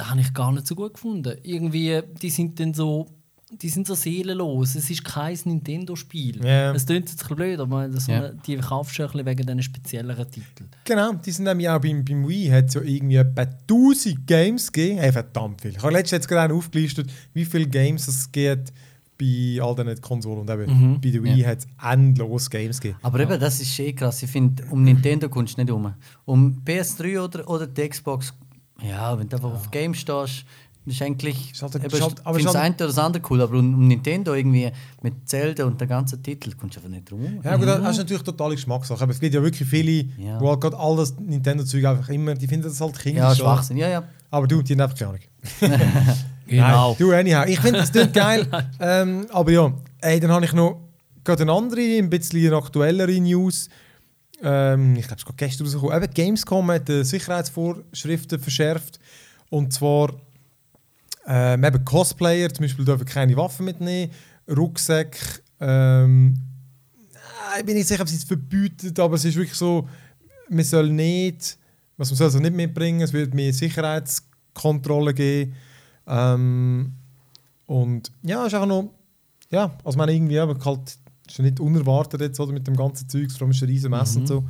[0.00, 1.36] da habe ich gar nicht so gut gefunden.
[1.42, 3.06] Irgendwie, die sind dann so,
[3.52, 4.74] die sind so seelenlos.
[4.76, 6.42] Es ist kein Nintendo-Spiel.
[6.44, 6.72] Ja.
[6.72, 10.70] Es klingt jetzt ein blöd, aber so eine, die kaufst du wegen diesen spezielleren Titeln.
[10.84, 14.72] Genau, die sind nämlich auch beim, beim Wii, hat es ja irgendwie etwa 1000 Games
[14.72, 15.00] gegeben.
[15.00, 15.72] Hey, verdammt viel.
[15.72, 18.72] Ich habe letztens jetzt gerade aufgelistet, wie viele Games es gibt
[19.18, 20.40] bei all diesen Konsolen.
[20.40, 21.00] Und eben Mhm.
[21.00, 21.48] bei der Wii Ja.
[21.48, 22.98] hat es endlos Games gegeben.
[23.02, 24.22] Aber eben, das ist eh krass.
[24.22, 25.92] Ich finde, um Nintendo kommst du nicht um.
[26.24, 28.32] Um PS3 oder, oder die Xbox,
[28.82, 30.44] ja, wenn du einfach auf Game stehst,
[30.86, 31.52] ist eigentlich.
[31.52, 33.40] Ist halt- eben, ist halt- aber ist finde das halt- eine oder das andere cool,
[33.42, 34.70] aber um, um Nintendo irgendwie
[35.02, 37.38] mit Zelda und den ganzen Titel kommst du einfach nicht drum.
[37.44, 39.02] Ja, gut, das ist natürlich totale Geschmackssache.
[39.02, 40.40] Aber es gibt ja wirklich viele, Ja.
[40.40, 43.20] wo halt gerade all das Nintendo-Zeug einfach immer, die finden das halt kindisch.
[43.22, 43.34] Ja?
[43.34, 43.76] Schwachsinn.
[43.76, 44.04] Ja, ja.
[44.30, 45.20] Aber du, die haben einfach keine Ahnung.
[46.46, 46.88] Genau.
[46.88, 47.44] Nein, du, anyhow.
[47.46, 48.44] Ich finde das klingt geil.
[48.80, 50.80] ähm, aber ja, ey, dann habe ich noch
[51.22, 53.68] gerade eine andere, ein bisschen aktuellere News.
[54.42, 56.02] Ähm, ich glaube, es gestern rausgekommen.
[56.02, 58.98] Eben, Gamescom hat die Sicherheitsvorschriften verschärft.
[59.50, 60.14] Und zwar
[61.26, 64.12] ähm, eben Cosplayer, zum Beispiel dürfen keine Waffen mitnehmen,
[64.48, 65.40] Rucksäcke.
[65.60, 66.34] Ähm,
[67.12, 69.88] nein, ich bin nicht sicher, ob sie es verbietet, aber es ist wirklich so,
[70.48, 71.58] man soll nicht,
[71.96, 75.54] was man soll also nicht mitbringen, es wird mehr Sicherheitskontrolle geben.
[76.06, 76.94] Ähm,
[77.66, 78.90] und ja, ist auch noch,
[79.50, 80.98] ja, also man irgendwie, aber halt,
[81.30, 83.90] ist ja nicht unerwartet jetzt, oder, mit dem ganzen Zeug, vor allem ist ein riesen
[83.90, 84.44] Messe und so.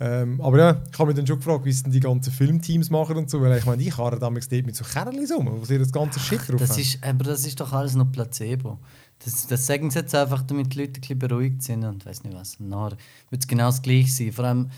[0.00, 2.90] Ähm, aber ja, ich habe mich dann schon gefragt, wie es denn die ganzen Filmteams
[2.90, 5.64] machen und so, weil ich meine, ich fahre damals dort mit so Kerlen rum, wo
[5.64, 6.80] sie das ganze Shit drauf Das haben.
[6.80, 8.78] ist, aber das ist doch alles noch Placebo.
[9.24, 12.24] Das, das sagen sie jetzt einfach, damit die Leute ein bisschen beruhigt sind und weiß
[12.24, 12.58] nicht was.
[12.58, 12.96] Nachher
[13.30, 14.32] wird es genau das gleiche sein.
[14.32, 14.70] Vor allem,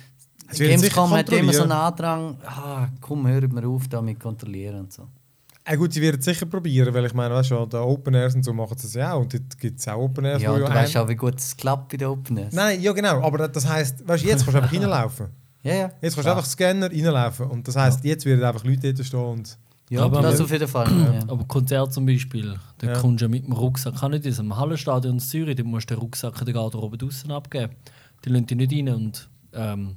[0.54, 1.72] Gamescom hat immer so einen.
[1.72, 5.08] Andrang, ah, komm, hört mir auf, damit kontrollieren und so.
[5.68, 8.34] Ja, gut, sie werden es sicher probieren, weil ich meine, weißt du, da Open Airs
[8.34, 9.20] und so machen sie es ja auch.
[9.20, 11.56] Und dort gibt es auch Open Airs, Ja, du ja weißt auch, wie gut es
[11.56, 12.54] klappt bei den Openness.
[12.54, 15.26] Nein, ja genau, aber das heisst, weißt du, jetzt kannst du einfach reinlaufen.
[15.62, 15.90] Ja, ja.
[16.00, 17.46] Jetzt kannst du einfach Scanner reinlaufen.
[17.46, 19.58] Und das heisst, jetzt werden einfach Leute dort stehen und.
[19.88, 20.88] Ja, Aber das auf jeden Fall.
[20.90, 21.20] ja.
[21.28, 22.98] Aber Konzert zum Beispiel, da Ja.
[23.00, 25.88] kommst du ja mit dem Rucksack, kann nicht in diesem Hallenstadion in Zürich, da musst
[25.90, 27.72] du den Rucksack in der Garderobe draußen abgeben.
[28.24, 29.96] Die lassen dich nicht rein und ähm,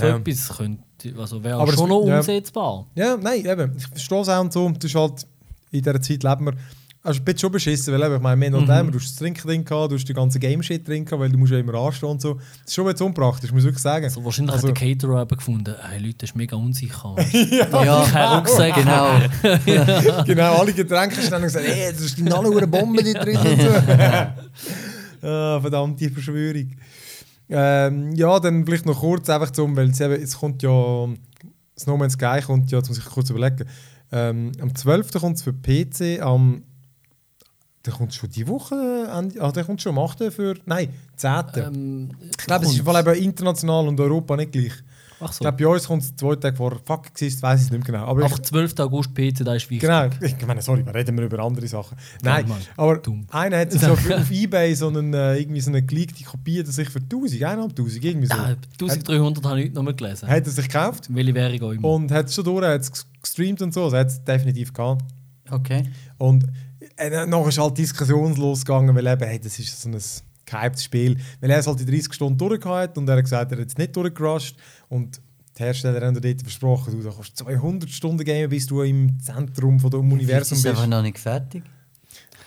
[0.00, 0.16] so Ja.
[0.16, 0.82] etwas könnte,
[1.18, 2.18] also wäre Aber schon noch ja.
[2.18, 2.86] umsetzbar.
[2.94, 3.72] Ja, nein, eben.
[3.76, 4.68] Ich verstehe es auch und so.
[4.70, 5.26] Das ist halt,
[5.70, 6.54] in dieser Zeit leben wir.
[7.02, 8.92] Also, ein bisschen schon beschissen, weil eben, ich meine, wir haben noch mhm.
[8.92, 11.38] du hast das Trinken drin gehabt, du hast die ganze Game-Shit drin gehabt, weil du
[11.38, 12.34] musst ja immer anstehen und so.
[12.34, 14.04] Das ist schon jetzt unpraktisch, muss ich wirklich sagen.
[14.04, 17.16] Also wahrscheinlich Also- hat der Caterer eben gefunden, hey Leute, das ist mega unsicher.
[17.50, 18.74] Ja, Kein Rucksack.
[18.74, 20.24] genau.
[20.26, 25.26] genau, alle Getränke und gesagt, hey, das ist die alle Bombe die drin und so.
[25.26, 26.70] ah, verdammt, die Verschwörung.
[27.50, 31.08] Ähm, ja, dann vielleicht noch kurz einfach zum, weil es, eben, es kommt ja,
[31.74, 33.64] das No Man's Sky kommt ja, jetzt muss ich kurz überlegen,
[34.12, 35.12] ähm, am 12.
[35.12, 36.62] kommt es für PC, am
[37.86, 40.30] der kommt schon die Woche, ah, der kommt schon am 8.
[40.30, 41.30] für, nein, 10.
[41.56, 44.74] Ähm, ich glaube, es ist Fall eben international und Europa nicht gleich.
[45.20, 45.44] Ach Ich so.
[45.44, 47.98] glaube, bei uns kommt es zwei Tage vor, fuck, exist, weiß ich es nicht mehr
[47.98, 48.06] genau.
[48.10, 48.78] Aber ich, Ach, 12.
[48.80, 49.80] August PC, da ist wichtig.
[49.80, 51.96] Genau, ich meine, sorry, wir reden wir über andere Sachen.
[52.22, 53.26] Nein, Mann, aber dumm.
[53.30, 56.62] einer hat sich so für, auf Ebay so einen, äh, irgendwie so eine geleakte Kopie
[56.62, 58.34] dass sich für 1000, 1500, irgendwie so.
[58.34, 60.28] Ja, 1300 habe ich heute noch mal gelesen.
[60.28, 61.88] Hat er sich gekauft Welche Währung auch immer.
[61.90, 65.04] und hat es schon durch, hat es gestreamt und so, also hat es definitiv gehabt.
[65.50, 65.82] Okay.
[66.18, 66.46] Und
[66.96, 69.98] äh, nachher ist halt diskussionslos gegangen, weil eben, hey, das ist so ein
[70.50, 71.16] gehyptes Spiel.
[71.40, 73.68] Weil er es halt die 30 Stunden durchgehabt hat und er hat gesagt, er hat
[73.68, 74.56] es nicht durchgerusht.
[74.88, 75.20] Und
[75.58, 79.78] die Hersteller haben dir dort versprochen, du kannst 200 Stunden gamen, bis du im Zentrum
[79.80, 80.90] von dem Universum ist es einfach bist.
[80.90, 81.62] noch nicht fertig.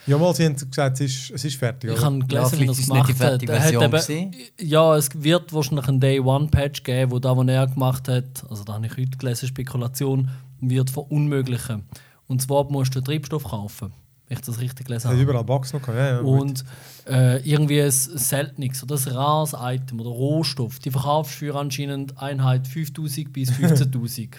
[0.05, 1.89] Ja, mal, sie haben gesagt, es ist, es ist fertig.
[1.89, 4.17] Ich habe Ja, gelesen, wie vielleicht das ist es nicht die fertige Er hat Version
[4.17, 8.65] eben, ja, es wird wahrscheinlich einen Day-One-Patch geben, wo da, was er gemacht hat, also
[8.65, 10.29] da habe ich heute gelesen, Spekulation,
[10.59, 11.83] wird verunmöglichen.
[12.27, 13.93] Und zwar musst du Treibstoff kaufen,
[14.33, 15.21] wenn ich das richtig gelesen habe.
[15.21, 16.19] überall Bugs noch gehabt, ja, ja.
[16.19, 16.63] Und
[17.07, 22.67] äh, irgendwie ein seltenes oder ein rares Item oder Rohstoff, die verkaufst für anscheinend Einheit
[22.67, 24.29] 5000 bis 15.000.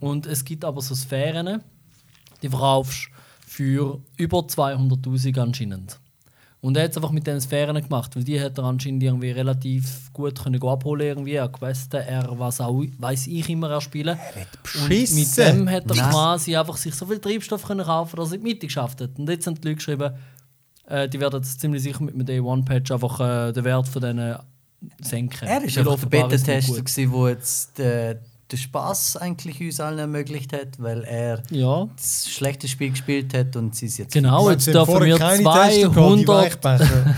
[0.00, 1.62] Und es gibt aber so Sphären,
[2.42, 3.08] die verkaufst
[3.46, 5.98] für über 200.000 anscheinend.
[6.64, 9.30] Und er hat es einfach mit den Sphären gemacht, weil die hat er anscheinend irgendwie
[9.32, 11.34] relativ gut können abholen irgendwie.
[11.34, 14.18] Er Questen, er was auch, weiß ich immer erspielen.
[14.80, 18.38] Und mit dem hat er quasi einfach sich so viel Treibstoff können kaufen, dass er
[18.38, 19.10] die Mitte geschafft hat.
[19.18, 20.14] Und jetzt haben die Leute geschrieben,
[20.86, 23.86] äh, die werden jetzt ziemlich sicher mit dem Day One Patch einfach äh, den Wert
[23.86, 24.36] von diesen
[25.02, 25.46] senken.
[25.46, 28.16] Er ist Weil einfach der ist Beta-Tester, der jetzt äh,
[28.54, 33.56] den Spaß eigentlich uns allen ermöglicht hat, weil er Ja, das schlechte Spiel gespielt hat
[33.56, 34.12] und sie es jetzt.
[34.12, 34.50] genau.
[34.50, 36.28] Jetzt dürfen wir keine Tester gehabt, die 200.
[36.28, 37.14] Weichbecher.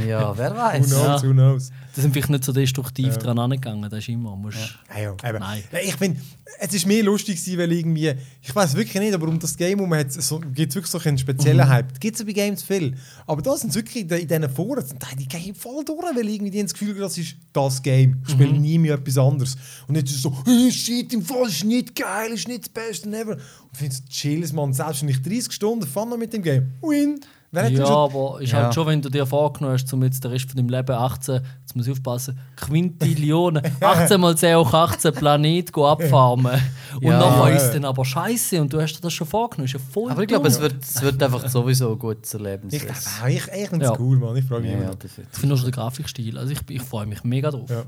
[0.06, 0.86] Ja, wer Who weiß.
[0.86, 1.22] knows, Ja.
[1.22, 1.70] who knows.
[1.94, 3.16] Da sind vielleicht nicht so destruktiv Ja.
[3.16, 3.88] dran angegangen.
[3.88, 4.36] Das ist immer.
[4.36, 4.58] Musst,
[4.94, 5.38] Ja, ja, eben.
[5.38, 5.62] Nein.
[5.72, 6.20] Ja, Ich finde,
[6.60, 9.78] es ist mehr lustig gewesen, weil irgendwie, ich weiß wirklich nicht, aber um das Game
[9.78, 11.70] herum hat es so, gibt's wirklich so einen speziellen Mhm.
[11.72, 11.98] Hype.
[12.00, 12.94] Gibt es bei Games viel.
[13.26, 16.58] Aber da sind wirklich in, diesen Foren, sind die- gehen voll durch, weil irgendwie die
[16.58, 18.20] haben das Gefühl, das ist das Game.
[18.26, 18.60] Ich spiele Mhm.
[18.60, 19.56] nie mehr etwas anderes.
[19.88, 20.35] Und nicht so, «Äh,
[20.70, 23.32] shit, im Fall ist nicht geil, ist nicht das Beste ever.
[23.32, 23.40] Und
[23.72, 27.20] ich finde es chill, man, selbst wenn ich 30 Stunden habe mit dem Game, win.
[27.52, 28.64] Wer Ja, aber ist Ja.
[28.64, 31.40] halt schon, wenn du dir vorgenommen hast, um jetzt den Rest von deinem Leben 18,
[31.60, 36.60] jetzt muss ich aufpassen, Quintillionen, 18 mal 10 hoch 18 Planet go abfarmen.
[36.96, 37.18] Und Ja.
[37.18, 39.66] nachher ist es dann aber scheiße und du hast dir das schon vorgenommen.
[39.66, 42.40] Ist ja voll Aber ich glaube, es wird, es wird einfach sowieso ein gutes Ich,
[42.40, 42.74] Erlebnis.
[42.74, 43.98] ich, ich, ich finde es Ja.
[44.00, 44.36] cool, man.
[44.36, 44.90] Ich freue mich ja, immer.
[45.04, 46.38] Ich finde auch schon den Grafikstil.
[46.38, 47.68] Also ich, ich freue mich mega drauf.
[47.70, 47.84] Ja.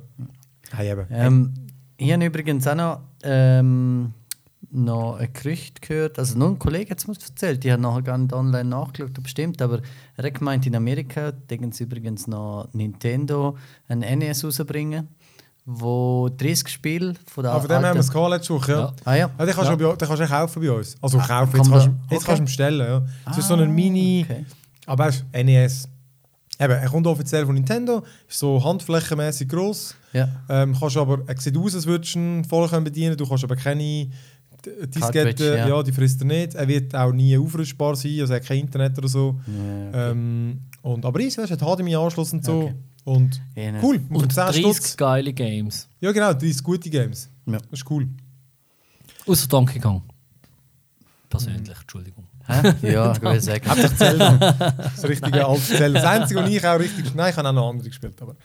[0.76, 1.06] Hey, eben.
[1.10, 1.54] Ähm,
[1.98, 4.12] ich habe übrigens auch noch, ähm,
[4.70, 8.02] noch ein Gerücht gehört, also noch ein Kollege hat es mir erzählt, die haben nachher
[8.02, 9.80] gar nicht online nachgeschaut, ob es stimmt, aber
[10.16, 13.56] er hat gemeint, in Amerika denken sie übrigens noch Nintendo
[13.88, 15.08] ein NES rausbringen,
[15.64, 18.78] wo 30 Spiele von der Aber von dem haben wir es letzte Woche, ja.
[18.80, 18.92] Ja.
[19.04, 19.30] Ah ja.
[19.38, 19.76] Ja, den kannst, Ja.
[19.76, 20.96] du, bei- kannst kaufen bei uns.
[21.00, 22.24] Also kaufen, kann jetzt kannst, du- da- jetzt okay.
[22.26, 22.86] kannst du bestellen.
[23.26, 23.30] Ja.
[23.30, 24.44] Es ist so ein Mini, okay.
[24.86, 25.88] aber er ist NES.
[26.60, 29.94] Eben, er kommt offiziell von Nintendo, ist so handflächenmäßig groß.
[30.12, 30.28] Ja.
[30.48, 33.44] Ähm, kannst aber, er sieht aus, als würdest du ihn voll können bedienen Du kannst
[33.44, 34.08] aber keine
[34.64, 35.68] Diskette, ja.
[35.68, 35.82] ja.
[35.82, 36.54] die frisst er nicht.
[36.54, 39.38] Er wird auch nie aufrüstbar sein, also er hat kein Internet oder so.
[39.46, 40.10] Ja, okay.
[40.10, 42.62] Ähm, und, aber easy, weißt, du, hat HDMI-Anschluss und so.
[42.62, 42.74] Okay.
[43.04, 43.80] Und Ja, ne.
[43.82, 44.96] cool, Und und 10 30 Stutz.
[44.96, 45.88] geile Games.
[46.00, 47.30] Ja genau, 30 gute Games.
[47.46, 47.58] Ja.
[47.58, 48.08] Das ist cool.
[49.26, 50.02] Außer Donkey Kong.
[51.30, 52.24] Persönlich, Entschuldigung.
[52.48, 52.74] Hä?
[52.92, 53.68] Ja, ich will sagen.
[53.68, 54.74] Hauptsächlich Zelda.
[54.96, 56.00] Das richtige alte Zelda.
[56.00, 58.20] Das einzige, was ich auch richtig Nein, ich habe auch noch andere gespielt.
[58.22, 58.36] Aber.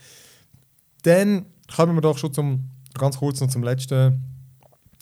[1.03, 4.21] Dann kommen wir doch schon zum, ganz kurz noch zum letzten.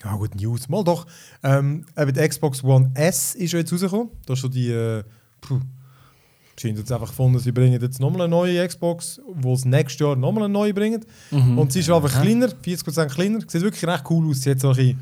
[0.03, 0.69] Ja, gut, News.
[0.69, 1.05] Mal doch.
[1.43, 4.09] Ähm, eben die Xbox One S ist ja jetzt rausgekommen.
[4.25, 4.69] Das ist so die.
[4.69, 5.03] Äh,
[5.41, 5.59] puh,
[6.59, 10.15] scheint jetzt einfach gefunden, sie bringen jetzt nochmal eine neue Xbox, wo es nächstes Jahr
[10.15, 11.03] nochmal eine neue bringen.
[11.31, 13.39] Und sie ist einfach kleiner, 40% kleiner.
[13.47, 14.41] Sieht wirklich recht cool aus.
[14.41, 14.99] Sie hat so ein bisschen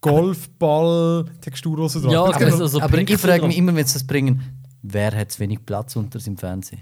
[0.00, 1.98] Golfball-Textur raus.
[2.08, 2.44] Ja, okay.
[2.44, 4.40] Also aber ich frage mich immer, wenn sie das bringen,
[4.82, 6.80] wer hat zu wenig Platz unter seinem Fernsehen?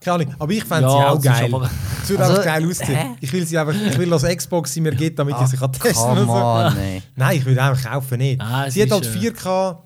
[0.00, 1.54] Keine Ahnung, aber ich fände Ja, sie auch geil.
[1.54, 1.70] aber-
[2.02, 2.94] Es würde Also, einfach geil aussehen.
[2.96, 3.06] hä?
[3.20, 5.72] Ich will sie einfach, ich will, dass Xbox sie mir gibt, damit ich sie kann
[5.72, 6.72] testen Come kann.
[6.72, 6.78] So.
[6.78, 7.02] nee.
[7.16, 8.40] Nein, ich würde einfach kaufen, nicht.
[8.40, 9.78] Ah, sie hat halt äh, 4K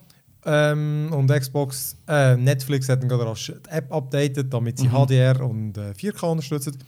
[0.44, 5.40] ähm, und Xbox, äh, Netflix hat dann gerade rasch die App updated, damit sie HDR
[5.42, 6.78] und äh, 4K unterstützen.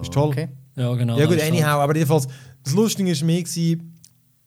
[0.00, 0.28] ist toll.
[0.28, 0.48] Okay.
[0.76, 1.18] Ja, genau.
[1.18, 2.26] Ja gut, anyhow, aber jedenfalls,
[2.64, 3.44] das Lustige ist mir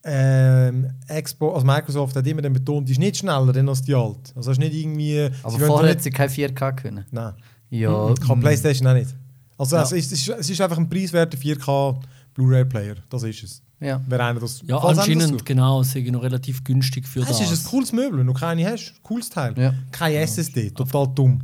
[0.05, 3.93] ähm, Xbox, also Microsoft hat immer dann betont, die ist nicht schneller denn als die
[3.95, 4.31] alte.
[4.35, 5.29] Also es ist nicht irgendwie...
[5.43, 7.05] Aber vorher nicht- hat sie kein 4K können.
[7.11, 7.33] Nein.
[7.71, 9.09] Ja, Kann PlayStation auch nicht.
[9.57, 9.83] Also Ja.
[9.83, 11.97] es, ist, es, ist, es ist einfach ein preiswerter 4K
[12.35, 12.95] Blu-ray-Player.
[13.09, 13.61] Das ist es.
[13.79, 13.99] ja.
[14.07, 14.61] Wer einer das.
[14.67, 15.45] Ja, das anscheinend, sucht.
[15.45, 17.39] genau, es ist noch relativ günstig für Es das.
[17.51, 18.93] ist ein cooles Möbel, wenn du keine hast.
[19.01, 19.53] Cooles Teil.
[19.57, 19.73] Ja.
[19.91, 21.39] Keine SSD, total dumm.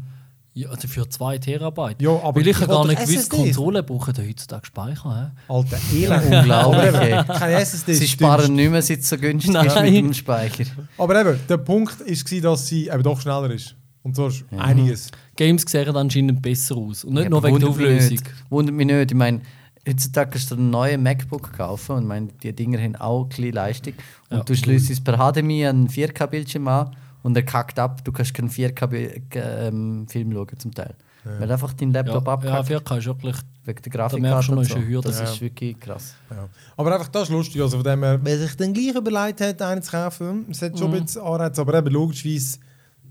[0.53, 2.01] Ja, also für 2 Terabyte.
[2.01, 3.29] Ja, aber Weil ich habe gar nicht gewusst.
[3.29, 5.31] Konsolen brauchen heutzutage Speicher.
[5.47, 6.25] Alter, Elend.
[6.33, 7.23] Unglaublich, ey.
[7.25, 7.93] Keine SSD.
[7.93, 9.85] Sie ist sparen nicht mehr, seit es so günstig ist Nein.
[9.85, 10.65] mit dem Speicher.
[10.97, 13.75] Aber eben, der Punkt war, dass sie eben doch schneller ist.
[14.03, 15.07] Und so ist einiges.
[15.07, 15.11] Hä?
[15.37, 17.05] Games sehen anscheinend besser aus.
[17.05, 18.09] Und nicht Ja, nur wegen der wundert mich Auflösung.
[18.09, 18.23] nicht.
[18.49, 19.11] Wundert mich nicht.
[19.11, 19.41] Ich meine,
[19.87, 23.29] heutzutage kannst du einen neuen MacBook kaufen und ich meine, die Dinger haben auch ein
[23.29, 23.93] bisschen Leistung.
[24.29, 24.43] Und Ja.
[24.43, 28.03] du schließt es per HDMI einen 4K-Bildschirm an und er kackt ab.
[28.03, 30.95] Du kannst keinen 4K-Film schauen zum Teil.
[31.23, 33.35] Weil einfach dein Ja, Laptop ja, abkackt 4K ist wirklich.
[33.63, 34.75] wegen der Grafikkarte und ist so.
[34.77, 35.07] eine Hürde.
[35.07, 35.25] Das Ja.
[35.25, 36.15] ist wirklich krass.
[36.31, 36.49] Ja.
[36.77, 37.61] Aber einfach das ist lustig.
[37.61, 40.79] Also von dem her, wer sich dann gleich überlegt hat, einen zu kaufen, es hat
[40.79, 40.95] schon Mhm.
[40.97, 41.59] ein bisschen Anreiz.
[41.59, 42.57] Aber eben logischerweise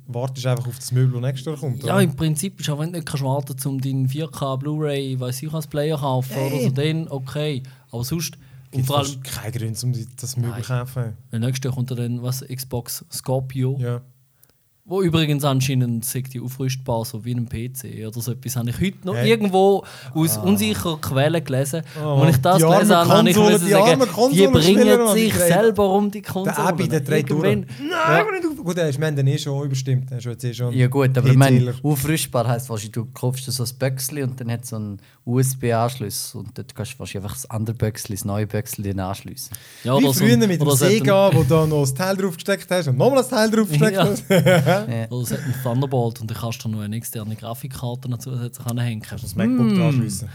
[0.08, 1.84] wartest du einfach auf das Möbel, das nächstes Jahr kommt.
[1.84, 2.02] Ja, oder?
[2.02, 5.52] im Prinzip ist auch wenn du nicht kannst warten um deinen 4K Blu-ray, weiß ich
[5.54, 6.64] als Player kaufen oder Ey.
[6.64, 7.62] so, dann okay.
[7.92, 8.36] Aber sonst.
[8.70, 10.62] Gibt vor allem, fast keinen Grund, um das Nein.
[10.62, 11.16] zu kaufen.
[11.30, 13.76] weil nächstes Jahr kommt dann was, Xbox Scorpio.
[13.80, 14.00] Ja.
[14.90, 18.80] Wo übrigens anscheinend sagt die aufrüstbar, so wie ein PC oder so etwas, habe ich
[18.80, 19.30] heute noch Hey.
[19.30, 19.84] irgendwo
[20.14, 21.82] aus unsicheren Quellen gelesen.
[22.04, 25.32] Oh, Als ich das gelesen habe, habe ich müssen die sagen, armen die bringen sich
[25.34, 26.56] selber um die Der Konsolen.
[26.58, 27.42] Abi, der dreht durch.
[27.44, 27.66] Nein,
[28.02, 28.40] aber nicht.
[28.64, 30.10] Gut, der ist mir dann eh schon überstimmt.
[30.10, 33.44] Der ist jetzt eh schon Ja gut, aber ich meine, aufrüstbar heisst wahrscheinlich, du kaufst
[33.50, 37.36] so ein Böckchen und dann hat so einen USB-Anschluss und dort kannst du wahrscheinlich einfach
[37.40, 39.52] das andere Böckchen, das neue Böckchen anschliessen.
[39.84, 42.88] Ja, Wie oder so- früher mit dem Sega, wo du noch ein Teil draufgesteckt hast
[42.88, 44.04] und nochmal ein Teil draufgesteckt Ja.
[44.04, 44.24] hast.
[44.86, 48.18] ein- Oder es hat einen Thunderbolt und dann kannst du noch eine externe Grafikkarte noch
[48.18, 49.02] zusätzlich anhängen.
[49.10, 49.78] Das MacBook Mm.
[49.78, 50.28] da anschliessen.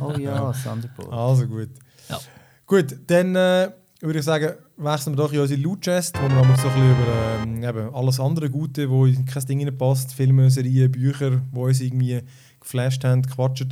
[0.00, 1.12] Oh ja, Thunderbolt.
[1.12, 1.68] Also gut.
[2.08, 2.18] Ja.
[2.66, 6.56] Gut, dann äh, würde ich sagen, wechseln wir doch in unsere Loot-Chest, wo wir noch
[6.58, 10.50] so ein bisschen über ähm, eben alles andere Gute, wo in kein Ding reinpasst, Filme,
[10.50, 12.20] Serien, Bücher, die uns irgendwie
[12.60, 13.68] geflasht haben, gequatscht.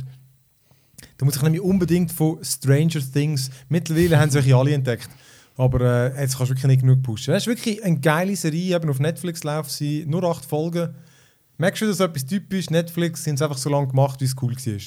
[1.17, 3.49] Da muss ich nämlich unbedingt von Stranger Things.
[3.69, 5.09] Mittlerweile haben sie wirklich alle entdeckt.
[5.55, 7.33] Aber äh, jetzt kannst du wirklich nicht genug pushen.
[7.33, 10.95] Es ist wirklich eine geile Serie, eben auf Netflix läuft sie, nur acht Folgen.
[11.57, 14.55] Merkst du, dass etwas typisch Netflix sind es einfach so lange gemacht, wie es cool
[14.55, 14.81] war.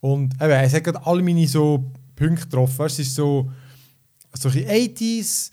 [0.00, 2.78] Und eben, es hat gerade alle meine so Punkte getroffen.
[2.78, 3.50] Weißt, es ist so,
[4.34, 5.50] so ein bisschen 80s,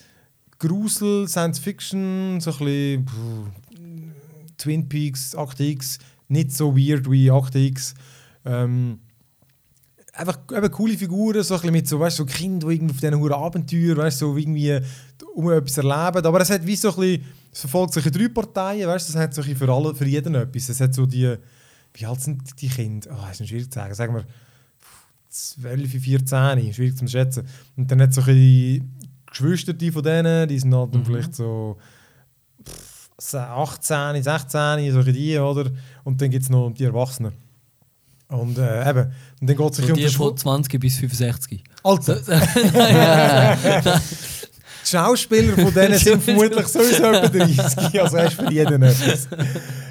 [0.59, 7.32] Grusel, Science Fiction, so ein bisschen pff, Twin Peaks, Akte X, nicht so weird wie
[7.32, 7.95] Akte X.
[8.45, 8.99] Ähm,
[10.20, 12.99] einfach eben coole Figuren, so ein bisschen mit so, weißt, so Kinder, die irgendwie auf
[12.99, 14.80] diesen hohen Abenteuer, weißt, so irgendwie
[15.34, 16.26] um etwas erleben.
[16.26, 19.34] Aber es hat wie so ein bisschen, es verfolgt in drei Parteien, weißt, es hat
[19.34, 20.70] so ein bisschen für, alle, für jeden etwas.
[20.70, 21.36] Es hat so die,
[21.93, 23.09] wie alt sind die Kinder?
[23.13, 23.93] Oh, das ist schwierig zu sagen.
[23.93, 24.26] Sagen wir
[25.30, 27.47] 12, 14, schwierig zu schätzen.
[27.78, 28.95] Und dann hat es so ein bisschen
[29.26, 31.78] Geschwister von denen, die sind halt dann vielleicht so
[32.67, 35.70] pff, 18, 16, so ein die, oder?
[36.03, 37.34] Und dann gibt es noch die Erwachsenen.
[38.30, 39.11] Und äh, eben,
[39.41, 41.63] und dann geht es sich um die von Schw- 20 bis 65.
[41.84, 42.15] Alter,
[44.84, 49.27] die Schauspieler von denen sind vermutlich sowieso etwa 30, also hast für jeden etwas.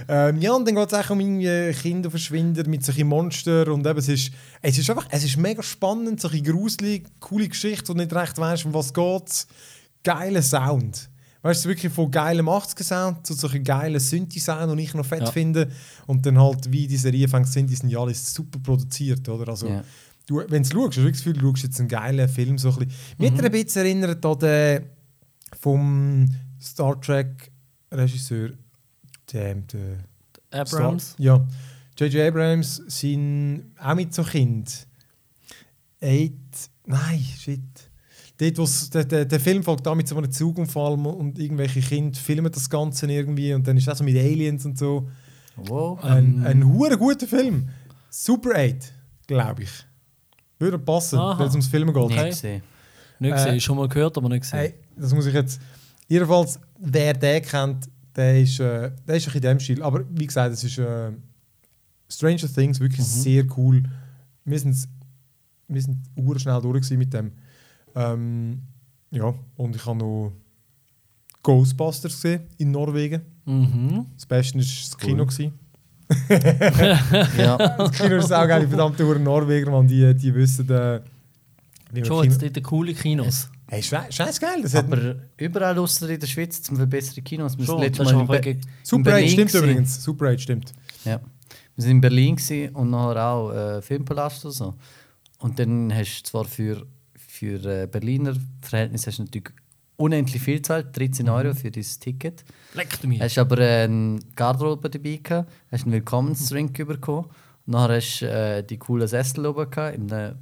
[0.09, 3.87] Ähm, ja, und dann geht es auch um irgendwie Kinder verschwinden mit solchen Monstern und
[3.87, 4.31] eben, es ist,
[4.63, 8.65] es ist einfach, es ist mega spannend, solche gruselig, coole Geschichte und nicht recht weißt,
[8.65, 9.47] um was geht
[10.05, 11.08] Geiler Sound.
[11.43, 15.31] Weißt du, wirklich von geilem 80er-Sound zu solchen geilen Synthi-Sound, den ich noch fett Ja.
[15.31, 15.69] finde.
[16.07, 19.49] Und dann halt, wie die Serie fängt sind, die sind ja alles super produziert, oder?
[19.49, 19.85] Also, Ja.
[20.27, 22.59] du, wenn du schaust, hast du das Gefühl, du schaust jetzt einen geilen Film.
[22.59, 22.93] So ein bisschen.
[23.19, 24.85] Mich er ein bisschen erinnert an den
[25.61, 26.29] vom
[26.61, 28.51] Star Trek-Regisseur,
[29.33, 29.99] dem, der
[30.51, 31.11] Abrams.
[31.13, 31.47] Star, ja.
[31.97, 32.29] J.J.
[32.29, 34.87] Abrams sind auch mit so Kind.
[36.01, 36.33] Eight,
[36.87, 37.88] nein, shit.
[38.41, 42.53] Dort, der, der, der Film folgt da mit so einem Zugunfall und irgendwelche Kinder filmen
[42.53, 45.09] das Ganze irgendwie und dann ist das so mit Aliens und so.
[45.57, 46.03] Wow.
[46.05, 47.69] Ein, ein hure guter Film.
[48.11, 48.93] Super 8,
[49.27, 49.71] glaube ich.
[50.61, 52.05] Würde passen, wenn es ums Filmen geht.
[52.09, 52.29] Nicht Okay.
[52.31, 52.63] gesehen.
[53.19, 54.59] Nicht Äh, gesehen, schon mal gehört, aber nicht gesehen.
[54.61, 55.61] Hey, das muss ich jetzt.
[56.07, 59.83] Jedenfalls, wer den kennt, der ist, äh, der ist ein bisschen in dem Stil.
[59.83, 61.11] Aber wie gesagt, es ist äh,
[62.09, 63.83] Stranger Things wirklich sehr cool.
[64.45, 64.77] Wir sind,
[65.67, 65.99] wir sind
[66.39, 67.33] schnell durch mit dem.
[67.95, 68.63] Ähm,
[69.11, 70.33] ja, und ich habe noch
[71.43, 73.23] Ghostbusters gesehen in Norwegen.
[73.45, 74.07] Mhm.
[74.15, 75.25] Das Beste war das Kino.
[75.25, 75.53] Gewesen.
[77.39, 77.57] Ja.
[77.59, 81.01] Das Kino ist auch geil, die verdammte Uhr Norweger, man, die, die wissen, äh,
[81.93, 82.33] wie Schon, Kino...
[82.33, 83.51] jetzt dort coole Kinos.
[83.67, 87.59] Hey, scheiß geil, das hat Aber überall außer in der Schweiz zum Beispiel bessere Kinos.
[87.59, 89.65] Wir Schon, sind letztes Mal in, Be Super 8 Berlin stimmt gewesen.
[89.65, 90.03] übrigens.
[90.03, 90.73] Super 8 stimmt.
[91.05, 91.21] Ja.
[91.77, 92.37] Wir sind in Berlin
[92.73, 94.75] und nachher auch äh, Filmpalast und so.
[95.39, 96.87] Und dann hast du zwar für,
[97.39, 99.51] für äh, Berliner Verhältnisse hast du natürlich
[99.97, 102.45] unendlich viel gezahlt, 13 Euro für dieses Ticket.
[102.75, 103.21] Leckt mich.
[103.21, 107.29] Hast aber äh, eine Garderobe dabei gehabt, hast einen Willkommensdrink bekommen.
[107.67, 110.37] Nachher hast du äh, die coolen Sessel oben gehabt, in der,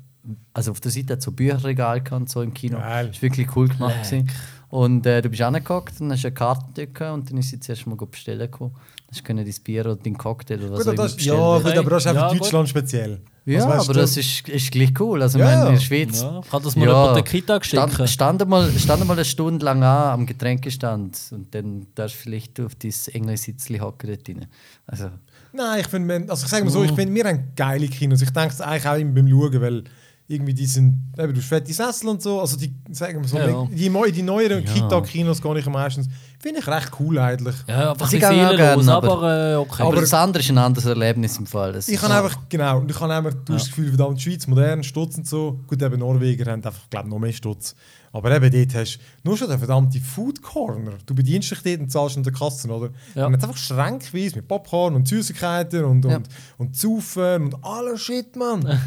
[0.55, 2.78] also auf der Seite hat so Bücherregal gehabt so im Kino.
[2.78, 3.09] Geil.
[3.09, 4.11] Das war wirklich cool gemacht.
[4.11, 4.24] Leck.
[4.24, 4.30] gewesen.
[4.69, 7.87] Und äh, du bist angeguckt und hast eine Karte gehabt und dann ist sie zuerst
[7.87, 8.73] mal bestellen gekommen.
[8.75, 11.79] Dann hast du dein Bier oder deinen Cocktail oder was Gut, auch immer ja, gut,
[11.79, 12.41] aber das ist einfach Ja, gut.
[12.41, 13.21] Deutschland speziell.
[13.45, 15.23] Ja, Also, aber du, das ist, ist gleich cool.
[15.23, 15.73] Also, Ja, ja, in ja.
[15.73, 16.21] der Schweiz.
[16.21, 18.09] Ja, kann das mal jemand der Kita stand, schicken?
[18.09, 22.59] stand, mal, stand mal eine Stunde lang an am Getränkestand und dann darfst du vielleicht
[22.59, 24.47] auf dein enge Sitzli hocken dort rein.
[24.89, 25.11] Also,
[25.53, 28.21] Nein, ich finde, also ich sage mal so, ich finde, wir haben geile Kinos.
[28.21, 29.85] Ich denke es eigentlich auch immer beim Schauen, weil
[30.29, 33.39] irgendwie die sind, eben, du hast fette Sessel und so, also die, sagen wir so,
[33.39, 33.68] Ja, ja.
[33.70, 34.72] die, neu- die neueren Ja.
[34.72, 36.09] Kita-Kinos gehe ich meistens,
[36.41, 37.55] finde ich recht cool eigentlich.
[37.68, 39.83] Ja, einfach Ich ein gehe auch gerne, aber- aber, äh, okay.
[39.85, 41.72] aber, das andere ist ein anderes Erlebnis im Fall.
[41.74, 44.22] Das Ich habe einfach, genau, und ich habe einfach, du hast das Gefühl, verdammt, die
[44.24, 45.61] Schweiz, modern, Stutz und so.
[45.68, 47.77] Gut, eben Norweger haben einfach, glaube noch mehr Stutz.
[48.17, 50.93] Aber eben dort hast du nur schon den verdammten Food Corner.
[51.05, 52.89] Du bedienst dich dort und zahlst an der Kasse, oder?
[53.14, 53.27] Ja.
[53.27, 56.17] Und jetzt einfach schränkweise mit Popcorn und Süßigkeiten und, Ja.
[56.17, 58.62] und, und Saufen und alles Shit, Mann.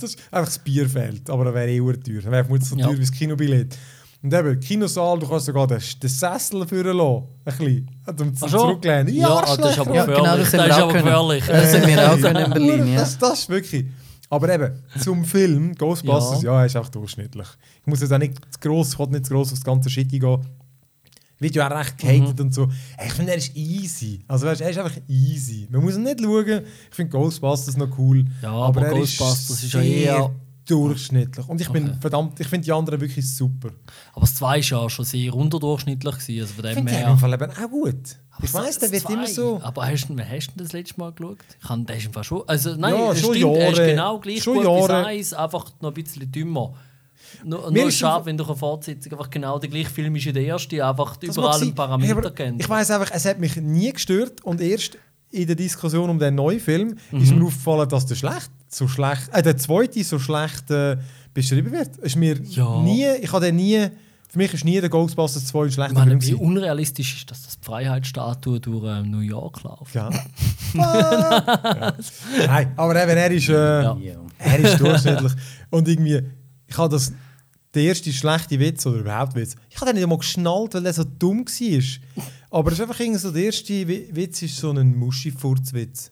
[0.00, 1.28] Das ist einfach das Bier fehlt.
[1.28, 1.96] Aber das wäre eh teuer.
[2.22, 2.86] Das wäre vermutlich so Ja.
[2.86, 3.76] teuer wie das Kinobillett.
[4.22, 7.24] Und eben, Kinosaal, du kannst sogar den, den Sessel führen lassen.
[7.46, 7.90] Ein bisschen.
[8.30, 8.48] Um schon?
[8.50, 9.14] Zurücklehnen.
[9.14, 10.22] Ja, ah, das ist aber Ja, gefährlich.
[10.22, 11.44] genau, das das ist aber gefährlich.
[11.46, 13.00] Das haben wir auch können in Berlin, ja.
[13.00, 13.86] Das, das ist wirklich.
[14.30, 17.48] Aber eben, zum Film Ghostbusters, ja, ist auch durchschnittlich.
[17.80, 19.90] Ich muss jetzt auch nicht zu gross, ich will nicht zu gross auf das ganze
[19.90, 20.38] Shit eingehen.
[21.40, 22.44] Wird ja auch recht gehatet Mhm.
[22.46, 22.68] und so.
[23.04, 24.22] Ich finde, er ist easy.
[24.28, 25.66] Also weißt, er ist einfach easy.
[25.70, 26.62] Man muss ihn nicht schauen.
[26.90, 28.24] Ich finde Ghostbusters noch cool.
[28.42, 30.30] Ja, aber er Ghostbusters ist ja sehr eher-
[30.66, 31.48] durchschnittlich.
[31.48, 31.96] Und ich bin Okay.
[32.00, 33.70] verdammt, ich finde die anderen wirklich super.
[34.12, 36.14] Aber das 2 war ja schon sehr unterdurchschnittlich.
[36.14, 38.16] Also von Ich dem finde die im Fall eben auch gut.
[38.32, 39.60] Aber Ich weiss, der das wird immer zwei- so.
[39.62, 41.38] Aber hast du, hast du das letzte Mal geschaut?
[41.62, 42.42] Ich habe ist im Fall schon.
[42.46, 43.90] Also, nein, Ja, schon stimmt, er ist Jahre.
[43.90, 45.06] genau gleich Schon gut Jahre.
[45.06, 46.74] Eis, einfach noch ein bisschen dümmer.
[47.44, 50.32] Nur, nur ist schade, wenn du eine Fortsetzung einfach genau der gleiche Film ist wie
[50.32, 51.74] der erste, einfach Das überall mag ein sein.
[51.74, 52.60] Parameter kennt.
[52.60, 54.98] Ich weiß einfach, es hat mich nie gestört und erst
[55.30, 59.28] in der Diskussion um den neuen Film ist mir aufgefallen, dass der schlecht, so schlecht,
[59.32, 60.96] äh, der zweite so schlecht äh,
[61.32, 61.96] beschrieben wird.
[61.98, 62.80] Ist mir Ja.
[62.82, 63.86] nie, ich habe den nie,
[64.30, 67.58] für mich ist nie der Ghostbusters 2 ein schlechter meine, wie unrealistisch ist, dass das
[67.58, 69.94] die Freiheitsstatue durch ähm, New York läuft.
[69.94, 70.08] Ja.
[70.74, 71.94] ja.
[72.46, 73.96] Nein, aber eben, er ist, äh, Ja.
[74.38, 75.32] Er ist durchschnittlich.
[75.70, 76.22] Und irgendwie,
[76.66, 77.12] ich habe das,
[77.74, 80.92] der erste schlechte Witz oder überhaupt Witz, ich habe den nicht einmal geschnallt, weil er
[80.92, 82.24] so dumm war.
[82.50, 86.10] Aber es ist einfach irgendwie so, der erste Wi- Witz ist so ein Muschi-Furzwitz.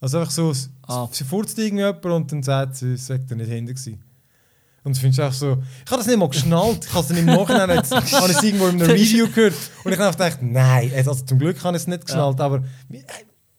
[0.00, 0.52] Also einfach so,
[0.86, 1.08] Ah.
[1.12, 4.02] sie furzt irgendjemand und dann sagt sie, es er nicht hinter gewesen.
[4.82, 7.08] Und ich finde es auch so, ich habe das nicht mal geschnallt, ich habe es
[7.08, 9.54] dann im Nachhinein jetzt, habe ich es irgendwo in einem Review gehört
[9.84, 13.02] und ich habe gedacht, nein, also zum Glück habe ich es nicht geschnallt, aber äh,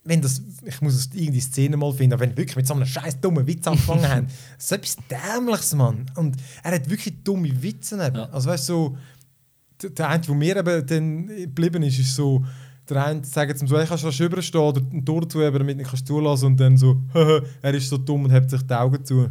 [0.04, 2.74] wenn das, ich muss es irgendwie die Szene mal finden, aber wenn wirklich mit so
[2.74, 6.10] einem scheiß dummen Witz angefangen haben, so etwas Dämliches, Mann.
[6.16, 7.98] Und er hat wirklich dumme Witze.
[7.98, 8.30] Ja.
[8.32, 8.98] Also weißt du, so,
[9.82, 12.44] der, der eine, der mir eben dann geblieben ist, ist so,
[12.90, 15.76] der eine sagt zum so, hey, kannst du überstehen oder ein Tor zu, damit du
[15.76, 17.00] nicht zulassen und dann so,
[17.62, 19.30] er ist so dumm und hebt sich die Augen zu,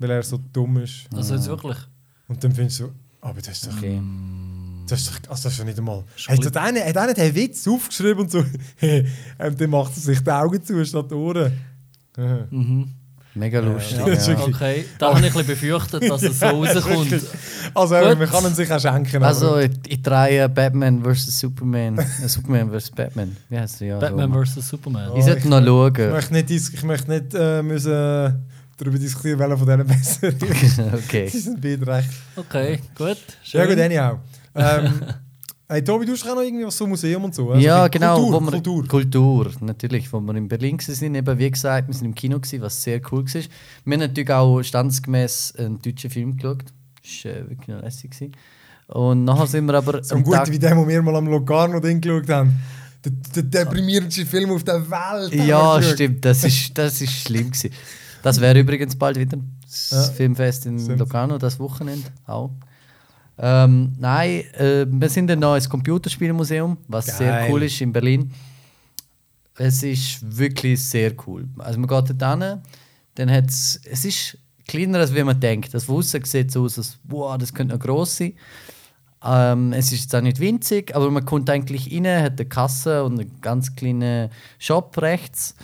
[0.00, 1.04] weil er so dumm ist.
[1.14, 1.76] Also jetzt wirklich.
[2.26, 4.00] Und dann findest du, so, aber das ist doch, Okay.
[4.88, 6.02] das ist doch, also das ist doch nicht einmal.
[6.28, 8.48] Hat, der eine, hat einer den Witz aufgeschrieben und so, und
[9.60, 11.52] dann macht er sich die Augen zu statt die Ohren.
[12.18, 12.46] Aha.
[12.50, 12.92] Mhm.
[13.32, 13.96] Mega lustig.
[13.96, 17.12] Ja, Ja, Okay, da habe ich ein bisschen befürchtet, dass es so rauskommt.
[17.74, 18.18] Also Gut.
[18.18, 19.22] man kann ihn sich auch schenken.
[19.22, 21.38] Also aber- ich, ich drehe Batman vs.
[21.38, 21.96] Superman.
[21.98, 22.90] Äh, Superman vs.
[22.90, 23.36] Batman.
[23.48, 23.86] Wie heißt der?
[23.88, 24.60] Ja, Batman so.
[24.60, 24.68] vs.
[24.68, 25.10] Superman.
[25.12, 26.10] Oh, Ich sollte ich- noch ich schauen.
[26.10, 28.46] möchte nicht, ich möchte nicht äh, müssen,
[28.80, 30.78] darüber diskutieren, welcher von denen besser ist.
[30.94, 31.28] okay.
[31.28, 32.10] Sie sind beide recht.
[32.36, 33.18] Okay, gut.
[33.44, 33.68] Ja Schön.
[33.68, 34.18] gut, anyhow.
[34.54, 35.02] Ähm,
[35.68, 37.50] hey, Tobi, du hast auch noch irgendwie was so Museum und so?
[37.50, 38.16] also ja, genau.
[38.16, 38.88] Kultur, wo wir, Kultur.
[38.88, 40.12] Kultur, natürlich.
[40.12, 43.00] Wo wir in Berlin waren, eben, wie gesagt, wir sind im Kino, gewesen, was sehr
[43.12, 43.42] cool war.
[43.84, 46.64] Wir haben natürlich auch standesgemäß einen deutschen Film geschaut.
[47.02, 48.10] Das war äh, wirklich noch lässig.
[48.10, 48.32] Gewesen.
[48.88, 52.00] Und nachher sind wir aber So ein guter wie der, den wir mal am Locarno-Ding
[52.00, 52.58] geschaut haben.
[53.04, 53.12] Der,
[53.42, 55.32] der deprimierendste Film auf der Welt.
[55.46, 56.24] Ja, stimmt.
[56.24, 57.50] Das ist, das ist schlimm.
[57.50, 57.70] Gewesen.
[58.22, 59.38] Das wäre übrigens bald wieder.
[59.62, 60.02] Das Ja.
[60.14, 60.98] Filmfest in Stimmt.
[60.98, 62.50] Locarno, das Wochenende auch.
[63.38, 67.50] Ähm, nein, äh, wir sind noch ins Computerspielmuseum, was sehr Geil.
[67.50, 68.30] cool ist in Berlin.
[69.56, 71.48] Es ist wirklich sehr cool.
[71.58, 72.60] Also man geht dort hin,
[73.14, 75.72] dann hat's, es ist kleiner als wie man denkt.
[75.72, 78.34] Das von außen sieht so aus, als wow, das könnte noch gross sein.
[79.22, 83.04] Ähm, es ist jetzt auch nicht winzig, aber man kommt eigentlich rein, hat eine Kasse
[83.04, 85.54] und einen ganz kleinen Shop rechts.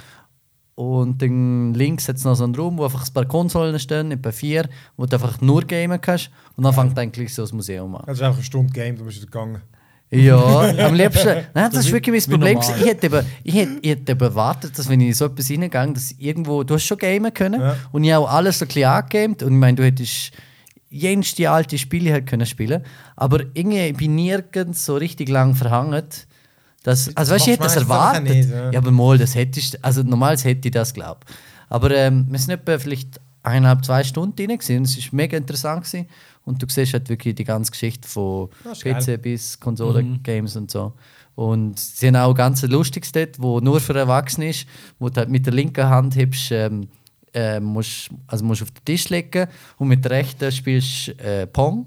[0.77, 4.13] Und dann links hat es noch so einen Raum, wo einfach ein paar Konsolen stehen,
[4.13, 4.69] etwa vier,
[4.99, 6.31] wo du einfach nur gamen kannst.
[6.55, 8.03] Und dann fängt eigentlich so das Museum an.
[8.07, 9.63] Das ist einfach eine Stunde Game, du bist wieder gegangen.
[10.11, 10.37] Ja,
[10.87, 11.47] am liebsten.
[11.55, 12.59] Nein, das ist wirklich mein Problem.
[12.61, 15.51] Ich hätte, eben, ich, hätte, ich hätte eben erwartet, dass wenn ich in so etwas
[15.51, 16.63] reingehe, dass irgendwo.
[16.63, 17.77] Du hast schon gamen können Ja.
[17.91, 19.43] und ich habe auch alles so ein bisschen angegamet.
[19.43, 20.33] Und ich meine, du hättest
[20.91, 22.85] jenste alte Spiele halt können spielen
[23.17, 26.05] Aber irgendwie bin ich nirgends so richtig lang verhangen.
[26.87, 28.23] Das, also weißt du, ich hätte das erwartet.
[28.23, 28.71] nicht, ja.
[28.71, 28.79] ja.
[28.79, 31.19] aber mal, das hättest also normals hätte ich das glaube
[31.69, 34.85] Aber ähm, wir sind etwa vielleicht eineinhalb, zwei Stunden drin gewesen.
[34.85, 36.07] Es war mega interessant gewesen.
[36.45, 39.03] Und du siehst halt wirklich die ganze Geschichte von ist geil.
[39.03, 40.93] PC bis Konsole-Games und so.
[41.35, 44.69] Und sie haben auch ganz lustiges dort, wo nur für Erwachsene ist,
[45.01, 46.87] wo du halt mit der linken Hand hebst, ähm,
[47.35, 51.87] äh, musst, also musst auf den Tisch legen und mit der rechten spielst äh, Pong.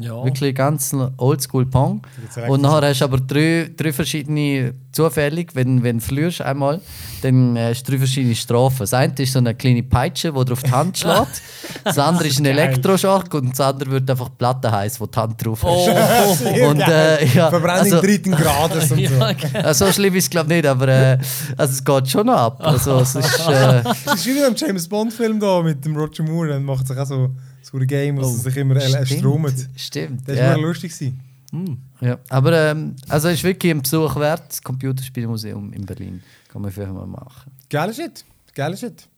[0.00, 0.24] Ja.
[0.24, 2.02] Wirklich ganz oldschool Pong.
[2.48, 6.80] Und nachher hast du aber drei, drei verschiedene zufällig, wenn, wenn du verlierst einmal,
[7.22, 8.78] dann äh, hast du drei verschiedene Strafen.
[8.80, 11.42] Das eine ist so eine kleine Peitsche, die auf die Hand schlägt.
[11.84, 12.46] Das andere ist ein.
[12.46, 15.88] Elektroschock und das andere wird einfach Platte heiß, wo die Hand drauf hast.
[15.88, 19.14] Oh, Und, äh, ja, Verbrennen also- im dritten Grades und so.
[19.14, 19.58] ja, genau.
[19.60, 21.18] Ja, so schlimm ist es glaube ich nicht, aber äh,
[21.56, 22.56] also es geht schon ab.
[22.60, 26.22] Also es ist, äh, Das ist wie in einem James Bond-Film da mit dem Roger
[26.24, 26.48] Moore.
[26.48, 27.30] Dann macht sich auch so,
[27.72, 29.68] ein Game, wo sie sich immer oh, stromt.
[29.76, 30.28] Stimmt.
[30.28, 30.50] Das ja.
[30.50, 30.92] war lustig.
[30.92, 31.20] Gewesen.
[32.00, 36.22] Ja, aber ähm, also es ist wirklich ein Besuch wert, das Computerspielmuseum in Berlin.
[36.48, 37.52] Kann man vielleicht mal machen.
[37.70, 38.24] Geiler Shit.
[38.54, 39.08] Geiler Shit.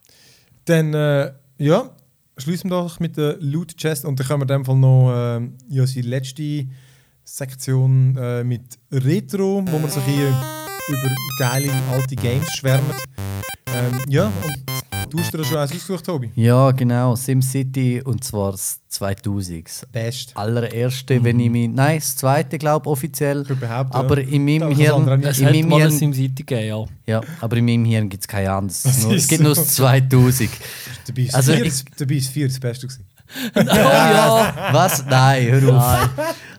[0.64, 1.90] Dann, äh, ja,
[2.38, 5.10] schließen wir doch mit der Loot Chest und dann können wir in dem Fall noch
[5.10, 6.66] äh, ja, unsere letzte
[7.24, 10.28] Sektion äh, mit Retro, wo wir so hier
[10.88, 12.92] über geile alte Games schwärmen.
[13.74, 14.69] Ähm, ja, und
[15.10, 16.30] du hast dir das schon eins ausgesucht, Tobi?
[16.34, 19.66] Ja, genau, SimCity und zwar das 2000.
[19.66, 20.36] Das Best.
[20.36, 21.68] allererste, wenn ich mich.
[21.68, 23.44] Nein, das zweite, glaube ich, offiziell.
[23.48, 24.28] Ich behaupte, Aber ja.
[24.28, 25.22] in meinem Hirn.
[25.22, 27.14] Es In meinem Hirn SimCity gegeben, ja.
[27.14, 29.02] ja, aber in meinem Hirn gibt es kein anderes.
[29.02, 29.44] Nur- Es gibt so.
[29.44, 30.50] nur das 2000.
[31.06, 33.04] Dabei ist Also vier, ich- dabei ist vier das Beste gewesen.
[33.54, 34.54] Oh ja!
[34.72, 35.04] Was?
[35.06, 36.10] Nein, hör auf.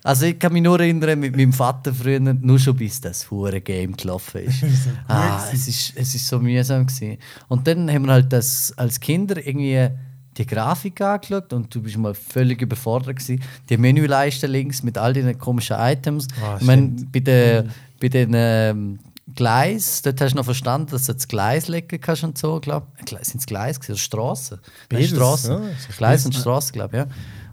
[0.04, 3.62] Also ich kann mich nur erinnern, mit meinem Vater früher, nur schon bis das hure
[3.62, 4.64] Game gelaufen ist.
[5.08, 5.94] ah, es ist.
[5.96, 7.18] Es ist so mühsam gewesen.
[7.48, 9.90] Und dann haben wir halt das als Kinder irgendwie
[10.38, 13.42] die Grafik angeschaut und du bist mal völlig überfordert gewesen.
[13.70, 16.28] Die Menüleiste links mit all den komischen Items.
[16.42, 17.70] Ah, ich meine, bei den,
[18.00, 19.00] bei den ähm,
[19.36, 22.88] Gleis, dort hast du noch verstanden, dass du das Gleis legen kannst und so, glaube
[23.00, 23.10] ich.
[23.28, 24.60] Sind es Gleis gewesen, oder Straßen?
[24.92, 25.64] Nein, Straßen.
[25.64, 26.36] ja, Gleis und.
[26.36, 27.08] Straße, glaube ich, ja.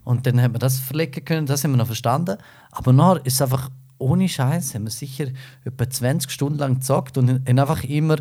[0.05, 2.39] Und dann haben wir das verlegen können, das haben wir noch verstanden.
[2.70, 5.26] Aber nachher ist es einfach ohne Scheiß, haben wir sicher
[5.64, 8.16] etwa 20 Stunden lang gezockt und haben einfach immer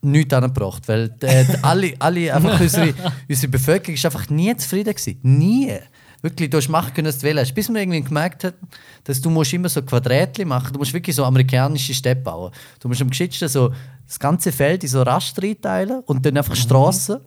[0.00, 0.88] nichts angebracht.
[0.88, 2.94] Weil äh, alle, alle einfach unsere,
[3.28, 5.18] unsere Bevölkerung ist einfach nie zufrieden gewesen.
[5.22, 5.78] Nie.
[6.20, 7.54] Wirklich, du hast machen können, was du willst.
[7.54, 8.56] Bis wir irgendwie gemerkt haben,
[9.04, 12.52] dass du musst immer so Quadrätchen machen Du musst wirklich so amerikanische Städte bauen.
[12.80, 13.72] Du musst am geschicktesten so
[14.06, 17.18] das ganze Feld in so Raster einteilen und dann einfach Straßen,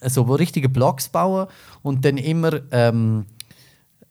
[0.00, 1.46] also richtige Blocks bauen
[1.82, 3.26] und dann immer ähm,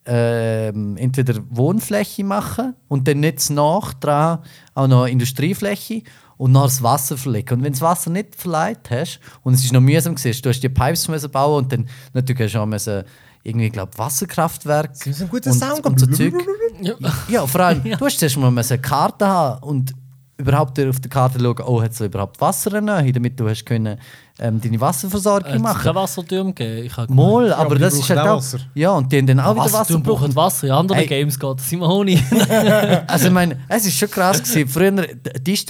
[0.05, 4.39] ähm, entweder Wohnfläche machen und dann nicht nach dran
[4.74, 6.03] auch noch Industriefläche
[6.38, 7.57] und nach das Wasser verlegen.
[7.57, 10.61] Und wenn das Wasser nicht verleiht hast und es ist noch mühsam gewesen, du hast
[10.61, 13.03] die Pipes müssen bauen und dann natürlich hast du auch müssen,
[13.43, 15.85] irgendwie glaub, Wasserkraftwerk Das ist ein guter und, Sound.
[15.85, 16.33] und so Zeug.
[16.81, 16.93] Ja.
[17.27, 19.93] Ja, vor allem, du hast zuerst mal eine Karte haben und
[20.37, 23.47] überhaupt auf der Karte schauen, oh, hat es überhaupt Wasser in der Nähe, damit du
[23.47, 23.99] hast können,
[24.39, 26.87] ähm, deine Wasserversorgung es machen kein Wasserturm gegeben?
[26.87, 28.37] Ich habe Moll, aber aber das ist brauchen halt auch.
[28.37, 28.59] Wasser.
[28.73, 30.67] Ja, und die haben dann auch wieder Wasser braucht Wasser.
[30.67, 31.07] In anderen Ey.
[31.07, 32.19] Games geht das immer ohne.
[33.07, 34.67] Also, ich meine, es ist schon krass gewesen.
[34.67, 34.91] Früher,
[35.39, 35.69] die ist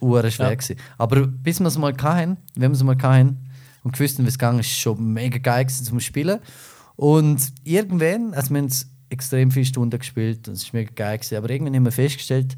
[0.00, 0.54] uhr schwer Ja.
[0.54, 0.76] gewesen.
[0.96, 3.36] Aber bis wir es mal hatten, wenn wir es mal hatten
[3.82, 6.40] und gewusst wie es gegangen ist, schon mega geil zum Spielen.
[6.96, 8.70] Und irgendwann, also wir haben
[9.08, 12.56] extrem viele Stunden gespielt und es ist mega geil aber irgendwann haben wir festgestellt,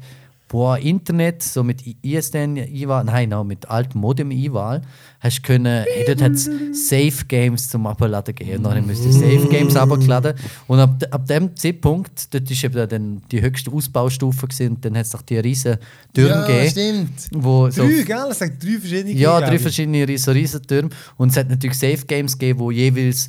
[0.53, 4.83] boah, Internet, so mit ISDN, IWAL, nein, no, mit altem Modem IWAL,
[5.19, 6.47] hast du können, hey, dort hat es
[6.87, 8.63] Safe Games zum Abladen gegeben.
[8.63, 10.35] Und dann musst du Safe Games abladen.
[10.67, 14.95] Und ab, ab dem Zeitpunkt, dort ist eben dann die höchste Ausbaustufe gewesen, und dann
[14.95, 15.77] hat es noch die riesen
[16.13, 16.69] Türme Ja, gegeben.
[16.69, 17.43] stimmt.
[17.43, 18.27] Wo so Drei, gell?
[18.29, 19.11] Es sagt drei verschiedene.
[19.15, 20.89] ja, drei verschiedene riesen, riesen Türme.
[21.17, 23.27] Und es hat natürlich Safe Games gegeben, wo jeweils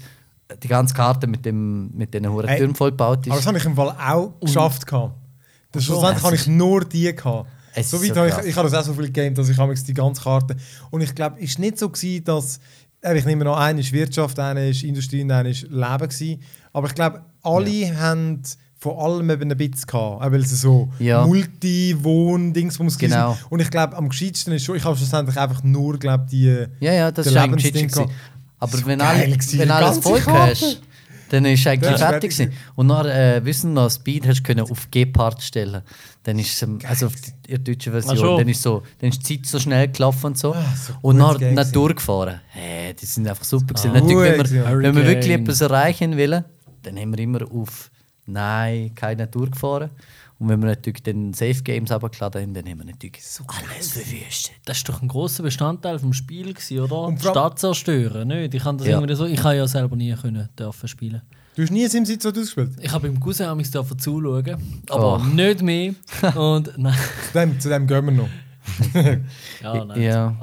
[0.63, 3.47] die ganze Karte mit, dem, mit diesen hohen Türmen vollgebaut Aber das ist.
[3.47, 4.87] habe ich im Fall auch geschafft.
[4.87, 5.15] gehabt.
[5.75, 7.49] Das schlussendlich habe ich nur die gehabt.
[7.75, 9.75] Es So weit so ich, ich habe das auch so viel gegeben, dass ich habe
[9.75, 10.57] die ganze Karte.
[10.91, 12.61] Und ich glaube, es war nicht so, gewesen, dass.
[13.15, 16.09] Ich nehme noch eine ist Wirtschaft, eine ist Industrie und eine ist Leben.
[16.09, 16.41] Gewesen.
[16.73, 18.41] Aber ich glaube, alle haben
[18.79, 20.33] von allem eben ein bisschen gehabt.
[20.33, 21.27] Weil es so Ja.
[21.27, 23.37] Multi-Wohn-Dings, wo Genau.
[23.51, 26.67] Und ich glaube, am gescheitsten ist schon, ich habe schlussendlich einfach nur, glaube die.
[26.81, 28.11] Ja, ja, das ist Lebensding gehabt.
[28.59, 30.81] Aber wenn, geil alle, wenn alles voll hast,
[31.35, 32.57] dann ist eigentlich ist fertig fertig.
[32.75, 35.83] Und dann äh, wissen noch, Speed hast du können auf Gepard stellen.
[36.23, 37.13] Dann ist ähm, also auf
[37.49, 38.39] der deutschen Version, schon.
[38.39, 40.55] dann ist so, dann ist die Zeit so schnell gelaufen und so.
[40.55, 41.73] Ah, so und dann gewesen.
[41.73, 42.41] durchgefahren.
[42.49, 43.91] Hey, die sind einfach super gewesen.
[43.91, 44.01] Ah.
[44.01, 44.83] Natürlich, wenn wir, ja.
[44.83, 46.45] wenn wir wirklich etwas erreichen wollen,
[46.83, 47.91] dann haben wir immer auf
[48.27, 49.91] Nein, keine Natur gefahren.
[50.41, 54.55] Und wenn wir natürlich dann Safe Games abgeladen haben, dann haben wir natürlich alles verwüstet.
[54.65, 57.03] Das war doch ein grosser Bestandteil vom Spiel, gewesen, oder?
[57.03, 58.53] Und die Stadt zerstören, nicht?
[58.55, 58.97] Ich kann das Ja.
[58.99, 59.27] irgendwie so.
[59.27, 61.23] Ich habe ja selber nie können dürfen spielen.
[61.55, 62.73] Du hast nie SimCity so durchgespielt.
[62.81, 65.25] Ich habe beim Cousin amigs dürfen zuschauen, aber Oh.
[65.25, 65.95] nicht mehr.
[66.35, 66.95] Und nein,
[67.33, 68.29] Zu dem, zu dem gehen wir noch.
[69.63, 70.03] ja, nein.
[70.03, 70.37] Ja.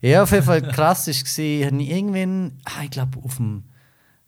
[0.00, 1.14] ja, auf jeden Fall krass war,
[1.66, 3.64] habe ich irgendwann, ah, ich glaube auf dem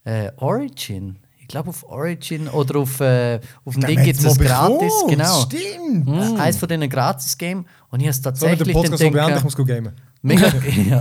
[0.04, 1.16] äh, Origin,
[1.47, 5.42] ich glaube auf Origin oder auf, äh, auf dem Ding gibt es das gratis, genau.
[5.42, 6.09] Stimmt.
[6.09, 9.12] Äh, Eins von diesen gratis-Games und ich habe es So, tatsächlich dem Podcast so dann
[9.12, 9.92] beenden, ich muss gamen.
[10.22, 10.47] mega,
[10.90, 11.01] ja.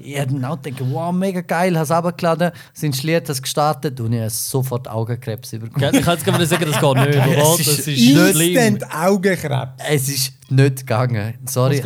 [0.00, 4.00] ich habe dann auch gedacht, wow, mega geil, habe es abgeladen, es installiert, es gestartet
[4.00, 5.94] und ich habe sofort Augenkrebs bekommen.
[5.94, 7.52] Ich kann jetzt gerade sagen, das geht nicht, oder?
[7.52, 8.56] Es Das ist ist schlimm.
[8.56, 9.72] Instant Augenkrebs.
[9.90, 11.84] Es ist nicht gegangen, sorry, es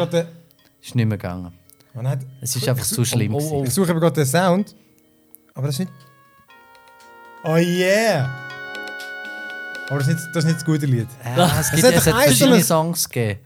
[0.80, 1.52] ist nicht mehr gegangen.
[2.40, 3.34] Es ist einfach zu schlimm.
[3.34, 3.64] Oh, oh, gewesen.
[3.66, 4.76] ich suche aber gerade den Sound.
[5.54, 5.92] Aber das ist nicht.
[7.48, 8.28] Oh yeah!
[9.88, 11.06] Aber das ist nicht das, ist nicht das gute Lied.
[11.24, 13.38] Ja, es, gibt, hat es doch hat verschiedene so Songs gegeben.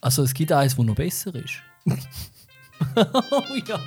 [0.00, 1.54] Also es gibt eins, das noch besser ist.
[1.86, 3.78] oh ja.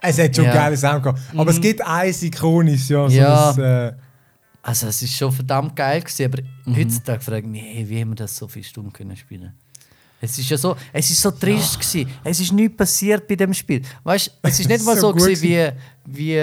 [0.00, 0.52] Es hat schon Ja.
[0.54, 1.20] geile Sound gehabt.
[1.36, 3.08] Aber es gibt eins ikonisches, ja.
[3.08, 3.52] So Ja.
[3.52, 3.92] Das, äh,
[4.62, 6.42] Also es ist schon verdammt geil gewesen, aber
[6.76, 9.52] heutzutage frage ich mich, hey, wie haben wir das so viele Stunden können spielen?
[10.20, 12.10] Es ist ja so, es ist so trist gewesen.
[12.24, 13.82] Es ist nichts passiert bei dem Spiel.
[14.02, 15.70] Weißt, es ist nicht mal So so, gewesen, wie
[16.06, 16.36] wie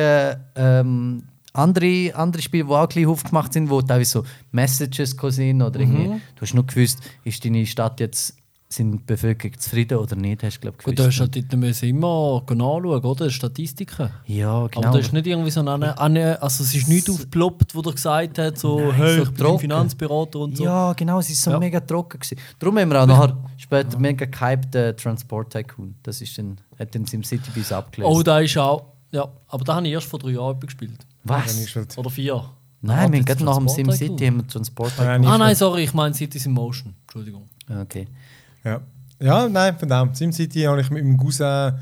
[0.55, 5.80] ähm, andere, andere Spiele, die auch gleich aufgemacht sind, wo teilweise so Messages sind oder
[5.80, 6.21] irgendwie.
[6.36, 8.36] Du hast nur gewusst, ist deine Stadt jetzt
[8.76, 11.89] sind die Bevölkerung zufrieden oder nicht, hast du glaube Gut, du hast halt dort müssen
[11.89, 13.30] immer nachschauen, oder?
[13.30, 14.09] Statistiken.
[14.26, 14.88] Ja, genau.
[14.88, 17.93] Aber da ist nicht irgendwie so eine, eine also es ist nichts aufgeploppt, wo der
[17.93, 19.59] gesagt hat, so, Nein, hey, so ich bin.
[19.59, 20.63] Finanzberater und so.
[20.63, 21.59] Ja, genau, es ist so Ja.
[21.59, 22.19] mega trocken.
[22.19, 22.38] Gewesen.
[22.59, 25.95] Darum haben wir auch nachher später mega gehypt äh, Transport Tycoon.
[26.03, 28.11] Das ist dann, hat dann SimCity bis abgelöst.
[28.11, 28.93] Oh, da ist auch.
[29.11, 30.99] Ja, aber da habe ich erst vor drei Jahren gespielt.
[31.24, 31.76] Was?
[31.97, 32.43] Oder vier.
[32.86, 35.21] Nein, Ah, wir haben gerade nach dem SimCity haben wir Transport Ah, Tycoon.
[35.21, 36.93] nein, Ah nein, nicht sorry, ich meine Cities in Motion.
[37.03, 37.47] Entschuldigung.
[37.69, 38.07] Okay.
[38.64, 38.82] Ja.
[39.20, 40.14] ja, nein, von dem.
[40.14, 41.74] SimCity habe ich mit meinem Cousin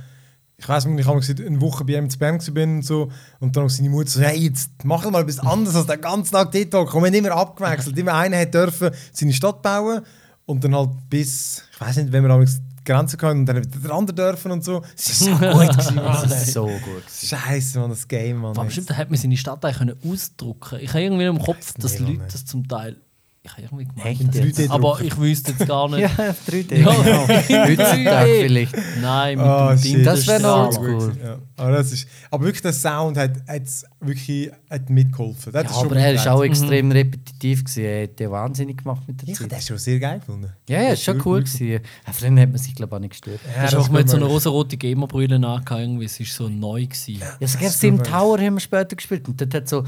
[0.62, 3.58] ich weiß nicht, ich habe eine Woche bei ihm zu Bern bin und so und
[3.58, 6.88] dann seine Mutter so, hey, jetzt mach mal etwas anderes als den ganzen Tag TikTok.
[6.88, 7.98] Komm, wir haben immer abgewechselt.
[7.98, 10.02] Immer einer hat dürfen seine Stadt bauen
[10.46, 13.80] und dann halt bis, ich weiß nicht, wenn wir damals Grenzen können und dann wieder
[13.80, 14.84] der andere dürfen und so.
[14.96, 16.30] Es ist so gut gewesen, Mann.
[16.30, 17.04] Das ist so gut.
[17.10, 18.54] Scheiße, Mann, das Game, Mann.
[18.54, 21.40] Vor allem stimmt, da hat man seine Stadt eigentlich können ausdrucken Ich habe irgendwie im
[21.40, 22.98] Kopf, dass Leute das zum Teil.
[23.44, 24.60] Ich habe irgendwie gemeint, Echt?
[24.60, 26.02] 3D aber ich wüsste jetzt gar nicht.
[26.18, 26.76] Ja, 3D.
[26.78, 26.94] Ja.
[26.94, 27.28] genau.
[27.28, 28.76] Heutzutage vielleicht.
[29.02, 29.82] Nein, mit Ah, dem.
[29.82, 30.04] Ding.
[30.04, 31.18] Das wär noch oldschool.
[31.24, 31.38] Ja.
[31.58, 35.52] Aber, das ist, aber wirklich der Sound hat, hat's wirklich hat mitgeholfen.
[35.54, 36.62] Das Ja, ist aber er war auch gewesen.
[36.64, 37.64] extrem repetitiv.
[37.64, 37.84] Gewesen.
[37.84, 39.58] Er hat den wahnsinnig gemacht mit der Ich habe Zeit.
[39.58, 40.52] das schon sehr geil gefunden.
[40.70, 41.40] Ja, ja, ist schon cool.
[41.44, 41.68] Gewesen.
[41.68, 41.80] Ja,
[42.14, 43.40] früher hat man sich, glaube ich, auch nicht gestört.
[43.56, 46.06] Ja, Hast du auch mit so einer gut rosa-roten Gamerbrille angehabt, irgendwie.
[46.06, 46.86] Es war so neu.
[46.86, 47.18] Gewesen.
[47.20, 48.08] Ja, ist Sim super.
[48.12, 49.28] Tower haben wir später gespielt.
[49.28, 49.84] Und dort hat so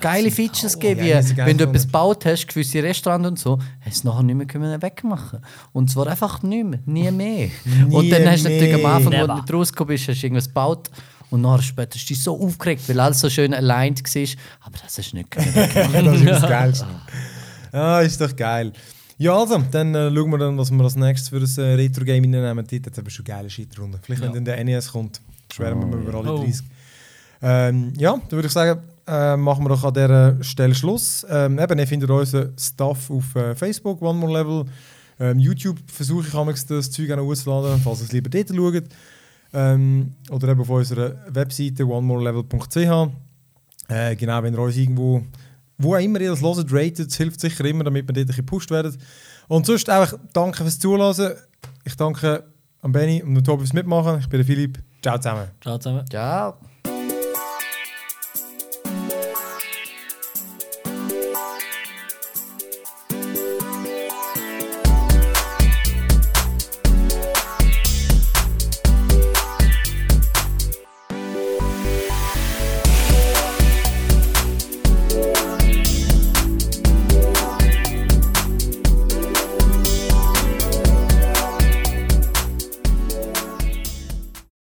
[0.00, 0.80] geile Sim Features Tower.
[0.80, 4.04] gegeben, Ja, wie wenn du etwas gebaut hast, gewisse Restaurants und so, hast du es
[4.04, 5.40] nachher nicht mehr können wegmachen
[5.72, 7.48] Und zwar einfach nicht mehr, nie mehr.
[7.90, 8.86] und dann hast du natürlich am.
[8.86, 10.90] Anfang, wo du nicht rausgekommen bist, hast du irgendwas gebaut.
[11.30, 14.28] Und nachher später hast du dich so aufgeregt, weil alles so schön aligned war.
[14.66, 15.54] Aber das hast du nicht können.
[16.04, 16.86] das ist das Geilste.
[17.72, 18.72] Ah, ist doch geil.
[19.16, 22.22] Ja, also, dann äh, schauen wir dann, was wir als nächstes für ein äh, Retro-Game
[22.28, 22.56] nehmen.
[22.70, 23.98] Dort hat es aber schon geile Shit drunter.
[24.02, 25.20] Vielleicht, wenn dann der NES kommt,
[25.50, 26.38] schwärmen wir über alle Oh.
[26.42, 26.66] 30.
[27.40, 28.80] Ähm, ja, dann würde ich sagen,
[29.12, 31.26] äh, machen wir doch an dieser Stelle Schluss.
[31.28, 34.64] Ähm, eben, ihr findet unseren Stuff auf äh, Facebook, One More Level.
[35.20, 38.48] Ähm, YouTube versuche ich manchmal das Zeug auch noch auszuladen, falls ihr es lieber dort
[38.48, 38.84] schaut.
[39.52, 43.10] Ähm, oder eben auf unserer Webseite onemorelevel.ch.
[43.88, 45.22] Äh, genau, wenn ihr uns irgendwo,
[45.76, 48.26] wo auch immer ihr das hört, ratet, es hilft sicher immer, damit wir dort ein
[48.28, 48.96] bisschen gepusht werden.
[49.48, 51.34] Und sonst einfach danke fürs Zuhören.
[51.84, 52.44] Ich danke
[52.80, 54.20] an Benny und an Tobi fürs Mitmachen.
[54.20, 54.78] Ich bin der Philipp.
[55.02, 55.48] Ciao zusammen.
[55.60, 56.08] Ciao zusammen.
[56.08, 56.71] Ciao.